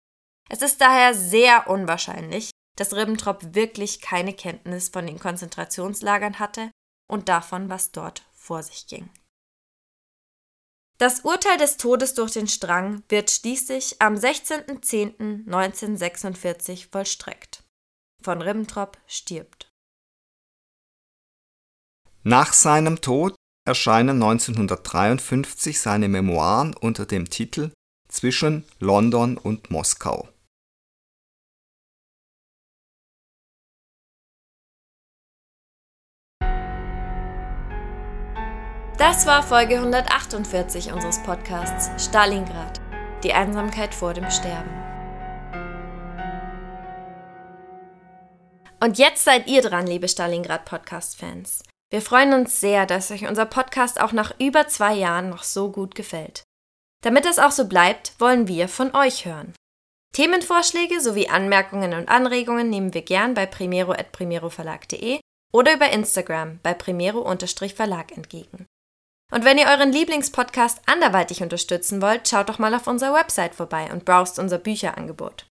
Es 0.49 0.63
ist 0.63 0.81
daher 0.81 1.15
sehr 1.15 1.69
unwahrscheinlich, 1.69 2.51
dass 2.77 2.95
Ribbentrop 2.95 3.55
wirklich 3.55 4.01
keine 4.01 4.33
Kenntnis 4.33 4.91
von 4.91 5.07
den 5.07 5.19
Konzentrationslagern 5.19 6.39
hatte 6.39 6.71
und 7.09 7.29
davon, 7.29 7.69
was 7.69 7.91
dort 7.91 8.23
vor 8.33 8.63
sich 8.63 8.87
ging. 8.87 9.11
Das 10.99 11.21
Urteil 11.21 11.57
des 11.59 11.77
Todes 11.77 12.15
durch 12.15 12.33
den 12.33 12.49
Strang 12.49 13.05
wird 13.09 13.31
schließlich 13.31 14.03
am 14.03 14.17
16.10.1946 14.17 16.91
vollstreckt. 16.91 17.63
Von 18.21 18.43
Ribbentrop 18.43 18.99
stirbt. 19.07 19.71
Nach 22.25 22.53
seinem 22.53 23.01
Tod 23.01 23.37
erscheinen 23.65 24.21
1953 24.21 25.81
seine 25.81 26.09
Memoiren 26.09 26.75
unter 26.75 27.07
dem 27.07 27.31
Titel 27.31 27.71
Zwischen 28.09 28.65
London 28.81 29.39
und 29.39 29.71
Moskau. 29.71 30.29
Das 38.99 39.27
war 39.27 39.45
Folge 39.45 39.77
148 39.77 40.93
unseres 40.93 41.23
Podcasts 41.23 42.05
Stalingrad. 42.05 42.81
Die 43.23 43.33
Einsamkeit 43.33 43.95
vor 43.95 44.13
dem 44.13 44.29
Sterben. 44.29 44.69
Und 48.83 48.99
jetzt 48.99 49.23
seid 49.23 49.47
ihr 49.47 49.63
dran, 49.63 49.87
liebe 49.87 50.09
Stalingrad 50.09 50.65
Podcast-Fans. 50.65 51.63
Wir 51.91 52.03
freuen 52.03 52.33
uns 52.33 52.61
sehr, 52.61 52.87
dass 52.87 53.13
euch 53.13 53.29
unser 53.29 53.47
Podcast 53.47 54.01
auch 54.01 54.11
nach 54.11 54.35
über 54.41 54.67
zwei 54.67 54.95
Jahren 54.95 55.31
noch 55.31 55.45
so 55.45 55.71
gut 55.71 55.95
gefällt. 55.95 56.43
Damit 57.05 57.25
es 57.25 57.39
auch 57.39 57.53
so 57.53 57.69
bleibt, 57.69 58.15
wollen 58.19 58.49
wir 58.49 58.67
von 58.69 58.97
euch 58.97 59.27
hören. 59.27 59.55
Themenvorschläge 60.13 61.01
sowie 61.01 61.29
Anmerkungen 61.29 61.95
und 61.95 62.09
Anregungen 62.09 62.69
nehmen 62.69 62.93
wir 62.95 63.03
gern 63.03 63.35
bei 63.35 63.47
primero.primeroverlag.de 63.47 65.21
oder 65.53 65.75
über 65.75 65.89
Instagram 65.91 66.59
bei 66.65 66.75
primero-verlag 66.75 68.17
entgegen. 68.17 68.67
Und 69.31 69.45
wenn 69.45 69.59
ihr 69.59 69.67
euren 69.67 69.93
Lieblingspodcast 69.93 70.81
anderweitig 70.87 71.43
unterstützen 71.43 72.01
wollt, 72.01 72.29
schaut 72.29 72.49
doch 72.49 72.59
mal 72.59 72.75
auf 72.75 72.87
unserer 72.87 73.15
Website 73.15 73.55
vorbei 73.55 73.91
und 73.93 74.05
browst 74.05 74.39
unser 74.39 74.59
Bücherangebot. 74.59 75.47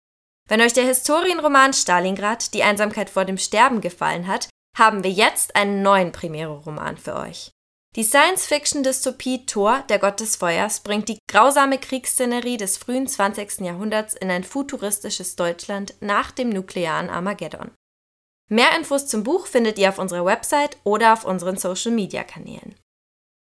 Wenn 0.49 0.61
euch 0.61 0.75
der 0.75 0.85
Historienroman 0.85 1.73
Stalingrad, 1.73 2.53
die 2.53 2.63
Einsamkeit 2.63 3.09
vor 3.09 3.25
dem 3.25 3.39
Sterben 3.39 3.81
gefallen 3.81 4.27
hat, 4.27 4.49
haben 4.77 5.05
wir 5.05 5.11
jetzt 5.11 5.57
einen 5.57 5.83
neuen 5.83 6.13
Primero-Roman 6.13 6.97
für 6.97 7.17
euch. 7.17 7.53
Die 7.95 8.05
Science-Fiction-Dystopie 8.05 9.45
Thor, 9.45 9.85
der 9.91 9.99
Gott 9.99 10.21
des 10.21 10.37
Feuers, 10.37 10.81
bringt 10.81 11.11
die 11.11 11.19
grausame 11.31 11.79
Kriegsszenerie 11.79 12.57
des 12.57 12.79
frühen 12.79 13.07
20. 13.07 13.61
Jahrhunderts 13.61 14.15
in 14.15 14.31
ein 14.31 14.45
futuristisches 14.45 15.37
Deutschland 15.37 15.95
nach 16.01 16.31
dem 16.31 16.49
nuklearen 16.49 17.11
Armageddon. 17.11 17.71
Mehr 18.49 18.75
Infos 18.77 19.07
zum 19.07 19.25
Buch 19.25 19.47
findet 19.47 19.79
ihr 19.79 19.91
auf 19.91 19.99
unserer 19.99 20.25
Website 20.25 20.79
oder 20.85 21.13
auf 21.13 21.25
unseren 21.27 21.59
Social-Media-Kanälen. 21.59 22.77